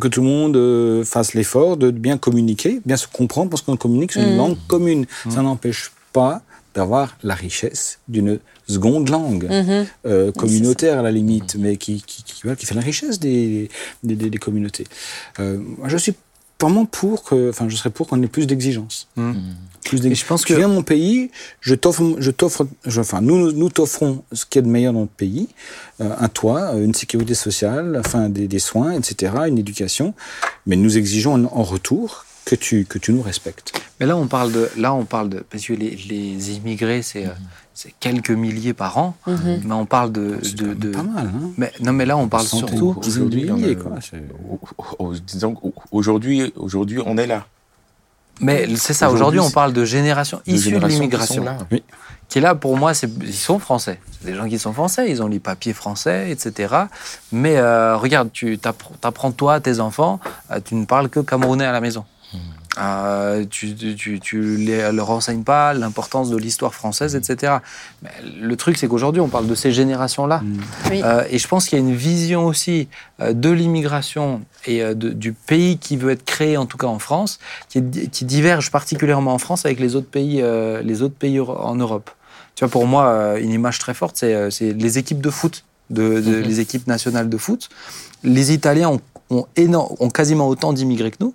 [0.00, 3.76] Que tout le monde euh, fasse l'effort de bien communiquer, bien se comprendre, parce qu'on
[3.76, 4.36] communique sur une Mhm.
[4.38, 5.06] langue commune.
[5.28, 6.42] Ça n'empêche pas
[6.74, 9.86] d'avoir la richesse d'une seconde langue Mhm.
[10.06, 13.68] euh, communautaire à la limite, mais qui, qui, qui, voilà, qui fait la richesse des,
[14.02, 14.86] des, des- des communautés.
[15.40, 16.14] Euh, moi, je suis
[16.62, 19.08] vraiment pour que, enfin, je serais pour qu'on ait plus d'exigences.
[19.16, 19.32] Mm.
[19.84, 20.20] Plus Et d'exigences.
[20.20, 23.68] je pense Tu que viens dans mon pays, je t'offre, je t'offre, enfin, nous, nous-
[23.68, 25.48] t'offrons ce qu'il y a de meilleur dans notre pays,
[26.00, 30.14] euh, un toit, euh, une sécurité sociale, enfin, des, des soins, etc., une éducation,
[30.66, 33.72] mais nous exigeons en, en retour que tu, que tu nous respectes.
[34.00, 37.26] Mais là, on parle de, là, on parle de, parce que les, les immigrés, c'est,
[37.26, 37.30] euh,
[37.74, 39.62] c'est quelques milliers par an, Mhm.
[39.64, 41.50] mais on parle de, C'est de, pas mal, hein.
[41.56, 42.94] mais non, mais là, on parle surtout.
[42.98, 43.50] aujourd'hui,
[45.26, 47.46] disons qu'aujourd'hui, aujourd'hui, on est là.
[48.40, 49.06] Mais c'est ça.
[49.08, 51.58] Aujourd'hui, Aujourd'hui, on parle de générations Des issues de l'immigration, là.
[52.28, 52.94] qui est là pour moi.
[52.94, 54.00] C'est, ils sont français.
[54.20, 55.10] C'est des gens qui sont français.
[55.10, 56.74] Ils ont les papiers français, etc.
[57.30, 60.18] Mais euh, regarde, tu t'apprends toi, tes enfants,
[60.50, 62.04] euh, tu ne parles que camerounais à la maison.
[62.78, 67.56] Euh, tu, tu, tu, tu les, leur enseignes pas l'importance de l'histoire française, etc.
[68.02, 68.10] Mais
[68.40, 70.38] le truc, c'est qu'aujourd'hui, on parle de ces générations-là.
[70.38, 70.58] Mm.
[70.90, 71.00] Oui.
[71.04, 72.88] Euh, et je pense qu'il y a une vision aussi
[73.20, 76.86] euh, de l'immigration et euh, de- du pays qui veut être créé, en tout cas
[76.86, 81.02] en France, qui, est- qui diverge particulièrement en France avec les autres pays, euh, les
[81.02, 82.10] autres pays en Europe.
[82.54, 85.30] Tu vois, pour moi, euh, une image très forte, c'est euh, c'est les équipes de
[85.30, 86.42] foot, de, de- Mhm.
[86.42, 87.68] les équipes nationales de foot.
[88.24, 89.00] Les Italiens ont,
[89.30, 91.34] ont, éno- ont quasiment autant d'immigrés que nous.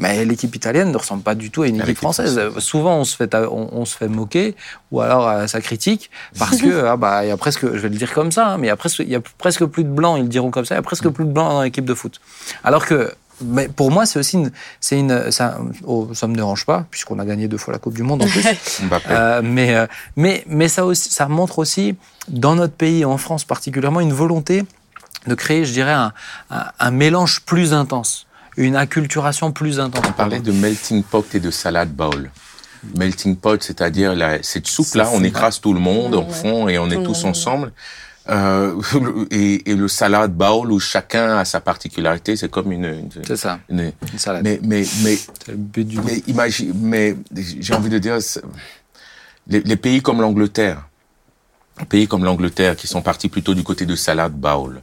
[0.00, 2.38] Mais l'équipe italienne ne ressemble pas du tout à une équipe française.
[2.38, 2.64] française.
[2.64, 4.56] Souvent, on se fait, on, on se fait moquer,
[4.90, 7.90] ou alors euh, ça critique, parce que ah bah, il y a presque, je vais
[7.90, 9.84] le dire comme ça, hein, mais il y a presque, il y a presque plus
[9.84, 11.62] de blancs, ils le diront comme ça, il y a presque plus de blancs dans
[11.62, 12.18] l'équipe de foot.
[12.64, 16.64] Alors que, mais pour moi, c'est aussi une, c'est une, ça, oh, ça me dérange
[16.64, 18.46] pas, puisqu'on a gagné deux fois la Coupe du Monde en plus.
[19.10, 19.86] Euh, mais, euh,
[20.16, 21.94] mais, mais ça, aussi, ça montre aussi,
[22.28, 24.64] dans notre pays, en France particulièrement, une volonté
[25.26, 26.12] de créer, je dirais, un,
[26.50, 28.26] un, un mélange plus intense,
[28.60, 30.04] une acculturation plus intense.
[30.08, 32.30] On parlait de melting pot et de salad bowl.
[32.96, 36.32] Melting pot, c'est-à-dire la- cette soupe-là, on écrase tout le monde en Ouais.
[36.32, 37.72] fond et on est tous ensemble.
[38.28, 38.80] Euh,
[39.30, 43.36] et, et le salad bowl où chacun a sa particularité, c'est comme une, une- C'est
[43.36, 44.42] ça, une- une salade.
[44.44, 47.16] mais mais mais c'est le but du mais imagine, mais
[47.60, 48.18] j'ai envie de dire,
[49.46, 50.86] les, les pays comme l'Angleterre,
[51.80, 54.82] les pays comme l'Angleterre qui sont partis plutôt du côté de salad bowl,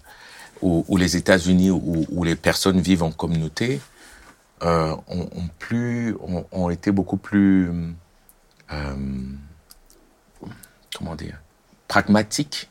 [0.61, 3.79] ou, ou les États-Unis où, où les personnes vivent en communauté,
[4.63, 7.69] euh, ont, ont plus, ont, ont été beaucoup plus,
[8.71, 8.95] euh,
[10.95, 11.39] comment dire,
[11.87, 12.69] pragmatiques.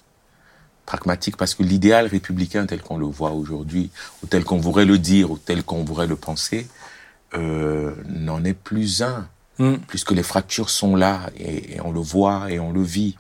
[0.84, 3.91] Pragmatiques parce que l'idéal républicain tel qu'on le voit aujourd'hui,
[4.22, 6.66] ou tel qu'on voudrait le dire, ou tel qu'on voudrait le penser,
[7.34, 9.28] euh, n'en est plus un,
[9.59, 9.76] Mm.
[9.89, 13.16] puisque les fractures sont là et, et on le voit et on le vit.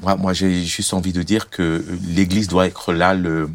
[0.00, 3.50] Moi, moi j'ai juste envie de dire que l'Église doit être là le,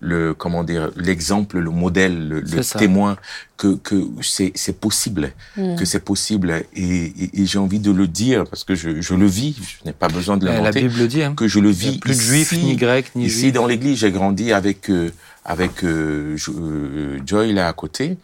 [0.00, 2.42] le comment dire, l'exemple, le modèle, le,
[2.78, 3.16] témoin
[3.56, 5.76] que que c'est c'est possible, Mm.
[5.76, 9.14] que c'est possible et, et, et j'ai envie de le dire parce que je, je
[9.14, 11.22] le vis, je n'ai pas besoin de La l'inventer, Bible le dit.
[11.22, 11.34] Hein.
[11.36, 13.52] que je le vis plus de ici, juifs, ni grecs, ni Ici, juifs.
[13.52, 15.10] dans l'église, j'ai grandi avec euh,
[15.44, 18.16] avec euh, euh, Joy là à côté.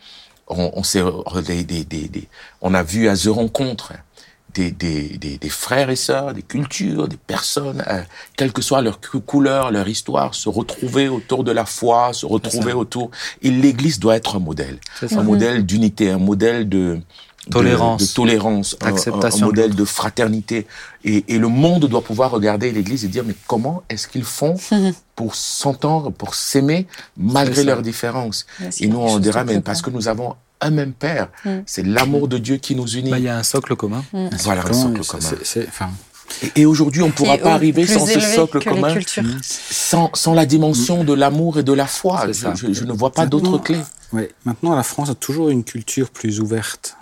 [0.50, 1.02] On, on s'est
[1.46, 2.28] des, des, des, des-
[2.62, 3.92] on a vu à The Rencontre
[4.58, 8.02] des, des, des, des frères et sœurs, des cultures, des personnes, euh,
[8.36, 12.26] quelle que soit leur cou- couleur, leur histoire, se retrouver autour de la foi, se
[12.26, 13.10] retrouver autour.
[13.42, 14.78] Et l'Église doit être un modèle,
[15.20, 16.98] un modèle d'unité, un modèle de
[17.50, 18.02] Tolérance.
[18.02, 18.88] de, tolérance, un-
[19.46, 20.66] modèle de fraternité.
[21.04, 24.54] Et, et le monde doit pouvoir regarder l'Église et dire mais comment est-ce qu'ils font
[25.16, 26.86] pour s'entendre, pour s'aimer
[27.16, 28.44] malgré leurs différences?
[28.80, 31.50] Et nous on dira mais parce que nous avons un même Père, Mm.
[31.66, 33.10] c'est l'amour de Dieu qui nous unit.
[33.10, 34.04] Bah, Il y a un socle commun.
[34.42, 35.30] Voilà un socle commun.
[35.68, 35.90] enfin,
[36.42, 39.22] Et, et aujourd'hui, on ne pourra pas arriver sans ce socle commun, cultures.
[39.42, 42.24] sans, sans la dimension de l'amour et de la foi.
[42.26, 42.54] Je, ça.
[42.54, 43.80] je- je ne vois pas d'autres clés.
[44.12, 44.30] Ouais.
[44.44, 46.96] Maintenant, la France a toujours une culture plus ouverte.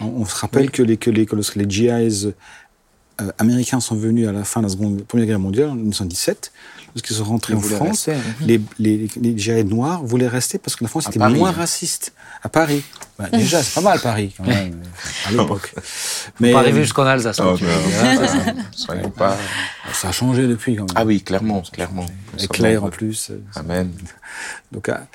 [0.00, 2.26] On, on se rappelle que, les, que, les, que lorsque les GIs
[3.20, 6.50] euh, américains sont venus à la fin de la seconde, Première Guerre mondiale, en 1917,
[6.94, 8.56] lorsqu'ils sont rentrés Ils en France, rester, hein.
[8.78, 11.54] les, les, noirs voulaient rester parce que la France À était Paris, moins hein.
[11.56, 12.12] raciste.
[12.42, 12.82] À Paris.
[13.18, 14.82] Bah, déjà, c'est pas mal Paris, quand même,
[15.26, 15.74] à l'époque.
[16.40, 17.38] Mais Pas arriver jusqu'en Alsace.
[17.40, 17.54] Oh, non.
[17.54, 18.54] vois.
[18.72, 19.36] Soyons pas.
[19.92, 20.94] ça a changé depuis, quand même.
[20.96, 22.06] Ah oui, clairement, clairement.
[22.38, 23.30] Et clair, en plus.
[23.54, 23.90] Amen.
[24.72, 25.06] Donc, ah,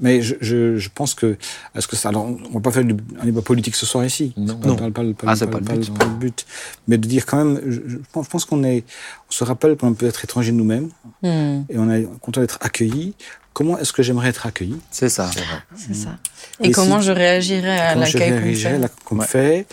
[0.00, 1.36] mais je, je, je pense que.
[1.74, 2.08] Est-ce que ça.
[2.10, 4.32] Alors, on va pas faire un débat politique ce soir ici.
[4.36, 4.58] Non.
[4.62, 4.76] On Non.
[4.76, 5.94] parle pas, le- pas, Ah, c'est pas, pas le but.
[5.98, 6.46] pas le but.
[6.88, 7.60] Mais de dire quand même.
[7.66, 8.84] Je, je pense, qu'on est.
[9.28, 10.90] On se rappelle qu'on peut être étranger de nous-mêmes
[11.22, 11.62] Mm.
[11.70, 13.14] et on est content d'être accueilli.
[13.52, 14.76] Comment est-ce que j'aimerais être accueilli?
[14.90, 15.30] C'est ça.
[15.32, 15.42] C'est.
[15.76, 16.18] C'est ça.
[16.62, 18.78] Et, Et comment si- je réagirais à l'accueil qu'on me fait?
[19.14, 19.26] me Ouais.
[19.26, 19.66] fait?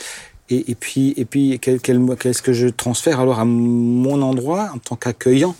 [0.49, 4.69] Et, et puis, et puis quel- quel- qu'est-ce que je transfère alors à mon endroit
[4.73, 5.55] en tant qu'accueillant?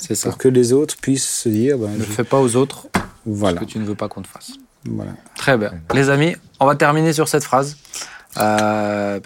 [0.00, 0.28] C'est ça.
[0.28, 1.78] pour que les autres puissent se dire.
[1.78, 2.86] ben, Ne je- fais pas aux autres
[3.26, 3.58] voilà.
[3.60, 4.52] ce que tu ne veux pas qu'on te fasse.
[4.86, 5.12] voilà.
[5.36, 5.72] Très bien.
[5.94, 7.76] Les amis, on va terminer sur cette phrase.
[8.38, 9.18] Euh.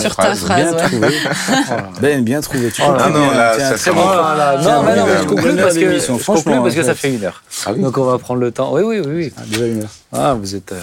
[0.00, 0.82] Sur ta phrase, Bien ouais.
[0.88, 1.08] trouvé.
[2.00, 2.70] Ben, bien trouvé.
[2.70, 4.02] Tu Oh là non, là, Tiens, ça très serait bon.
[4.02, 7.14] Oh là non, mais non, je conclue parce que, je conclue parce que ça fait
[7.14, 7.42] une heure.
[7.66, 7.82] Ah oui.
[7.82, 8.72] Donc on va prendre le temps.
[8.74, 9.12] Oui, oui, oui.
[9.14, 9.32] oui.
[9.36, 9.90] Ah, déjà une heure.
[10.12, 10.80] Ah, vous êtes euh,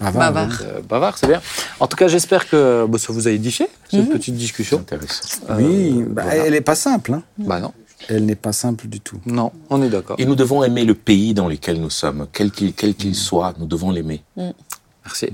[0.00, 0.42] Bavard, Bavard.
[0.52, 0.64] hein.
[0.64, 1.40] euh, bavard, c'est bien.
[1.80, 4.08] En tout cas, j'espère que bah, ça vous a édifié, cette Mhm.
[4.08, 4.78] petite discussion.
[4.78, 5.22] Intéressant.
[5.56, 6.44] Oui, Euh, bah, voilà.
[6.44, 7.14] elle n'est pas simple.
[7.14, 7.22] Hein.
[7.38, 7.72] Bah non,
[8.08, 9.20] Elle n'est pas simple du tout.
[9.26, 10.16] non, on est d'accord.
[10.18, 13.54] Et nous devons aimer le pays dans lequel nous sommes, quel qu'il quel qu'il soit,
[13.58, 14.22] nous devons l'aimer.
[15.04, 15.28] Merci.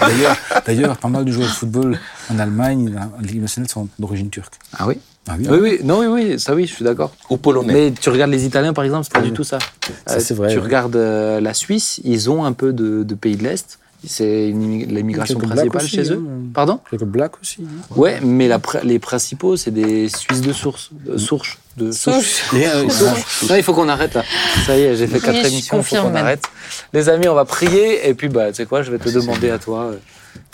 [0.00, 1.98] D'ailleurs, d'ailleurs, pas mal de joueurs de football
[2.30, 4.54] en Allemagne, en Ligue nationale, sont d'origine turque.
[4.76, 4.96] Ah oui
[5.28, 7.12] Ah oui, Oui, oui, non, oui, oui, ça oui, je suis d'accord.
[7.30, 7.72] Ou polonais.
[7.72, 9.58] Mais tu regardes les Italiens, par exemple, c'est pas du tout ça.
[10.06, 13.14] Ça, Euh, c'est vrai, Tu regardes euh, la Suisse, ils ont un peu de, de
[13.14, 13.78] pays de l'Est.
[14.06, 16.22] C'est l'immigration principale chez eux.
[16.26, 16.40] hein.
[16.54, 17.58] Pardon Quelques blacks aussi.
[17.62, 17.84] hein.
[17.96, 20.90] Ouais, mais la les principaux, c'est des Suisses de source.
[21.06, 21.58] De source.
[21.76, 22.42] De source.
[22.54, 22.84] Euh,
[23.48, 24.22] Non, il faut qu'on arrête là.
[24.66, 26.44] Ça y est, j'ai fait Oui, quatre émissions, il faut confirme qu'on arrête.
[26.92, 29.50] Les amis, on va prier et puis bah, tu sais quoi, je vais te demander
[29.50, 29.96] à toi, euh,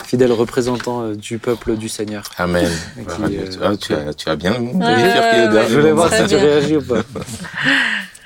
[0.03, 2.23] fidèle représentant euh, du peuple du Seigneur.
[2.37, 2.67] Amen.
[2.97, 6.81] Euh, Ah, tu, as, tu as bien derniers Je voulais voir si tu réagis ou
[6.81, 7.01] pas.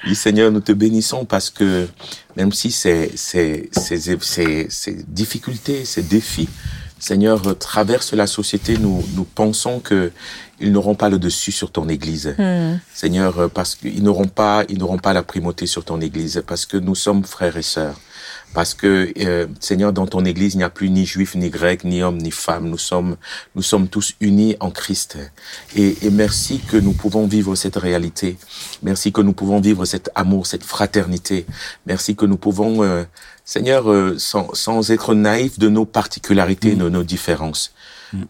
[0.05, 1.87] Oui, Seigneur, nous te bénissons parce que
[2.35, 6.49] même si ces, ces, ces, ces, difficultés, ces défis,
[6.99, 10.11] Seigneur, traversent la société, nous, nous pensons que
[10.59, 12.33] ils n'auront pas le dessus sur ton Église.
[12.37, 12.77] Hmm.
[12.93, 16.77] Seigneur, parce qu'ils n'auront pas, ils n'auront pas la primauté sur ton Église, parce que
[16.77, 17.99] nous sommes frères et sœurs.
[18.55, 21.83] Parce que, euh, Seigneur, dans ton Église, il n'y a plus ni juif, ni grec,
[21.83, 22.69] ni homme, ni femme.
[22.69, 23.17] Nous sommes,
[23.53, 25.17] nous sommes tous unis en Christ.
[25.75, 28.37] Et, et merci que nous pouvons vivre cette réalité.
[28.81, 31.45] Merci que nous pouvons vivre cet amour, cette fraternité.
[31.85, 33.03] Merci que nous pouvons, euh,
[33.43, 37.73] Seigneur, euh, sans, sans être naïfs de nos particularités, de nos différences,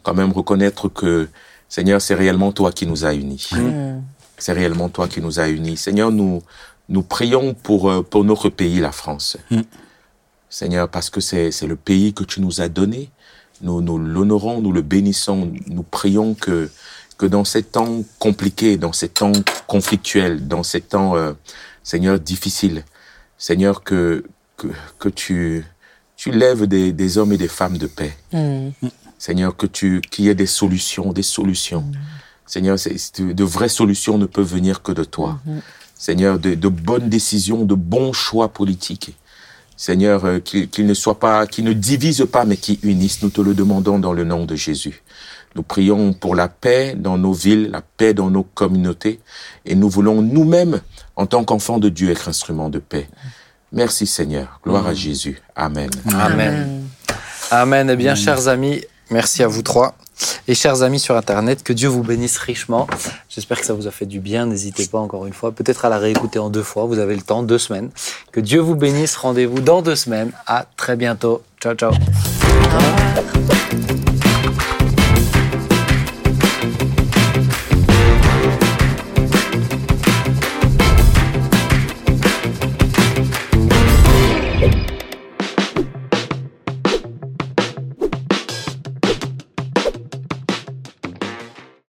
[0.01, 1.29] quand même reconnaître que,
[1.69, 3.47] Seigneur, c'est réellement toi qui nous as unis.
[3.51, 4.01] Hmm.
[4.39, 5.77] C'est réellement toi qui nous as unis.
[5.77, 6.41] Seigneur, nous,
[6.89, 9.37] nous prions pour, euh, pour notre pays, la France.
[10.49, 10.49] Mm.
[10.49, 13.09] Seigneur, parce que c'est, c'est le pays que tu nous as donné.
[13.61, 15.51] Nous, nous l'honorons, nous le bénissons.
[15.67, 16.69] Nous prions que,
[17.17, 19.31] que dans ces temps compliqués, dans ces temps
[19.67, 21.33] conflictuels, dans ces temps, euh,
[21.83, 22.83] Seigneur, difficiles,
[23.37, 24.25] Seigneur, que,
[24.57, 24.67] que,
[24.99, 25.65] que tu,
[26.15, 28.15] tu lèves des, des hommes et des femmes de paix.
[28.31, 28.69] Hmm.
[29.17, 31.85] Seigneur, que tu, qu'il y ait des solutions, des solutions.
[32.45, 35.39] Seigneur, c'est- c'est- de vraies solutions ne peuvent venir que de toi.
[35.97, 39.17] Seigneur, de, de bonnes décisions, de bons choix politiques.
[39.77, 43.21] Seigneur, euh, qu'ils qu'ils ne soient pas, qu'ils ne divisent pas, mais qui unissent.
[43.23, 45.03] Nous te le demandons dans le nom de Jésus.
[45.55, 49.21] Nous prions pour la paix dans nos villes, la paix dans nos communautés,
[49.65, 50.81] et nous voulons nous-mêmes,
[51.15, 53.07] en tant qu'enfants de Dieu, être instruments de paix.
[53.71, 54.59] Merci Seigneur.
[54.63, 55.41] Gloire à Jésus.
[55.55, 55.89] Amen.
[56.13, 56.83] Amen.
[57.51, 57.89] Amen.
[57.89, 59.95] Eh bien, chers amis, merci à vous trois.
[60.47, 62.87] Et chers amis sur Internet, que Dieu vous bénisse richement.
[63.29, 64.45] J'espère que ça vous a fait du bien.
[64.45, 66.85] N'hésitez pas encore une fois, peut-être à la réécouter en deux fois.
[66.85, 67.89] Vous avez le temps, deux semaines.
[68.31, 69.15] Que Dieu vous bénisse.
[69.15, 70.31] Rendez-vous dans deux semaines.
[70.47, 71.41] À très bientôt.
[71.61, 71.91] Ciao, ciao.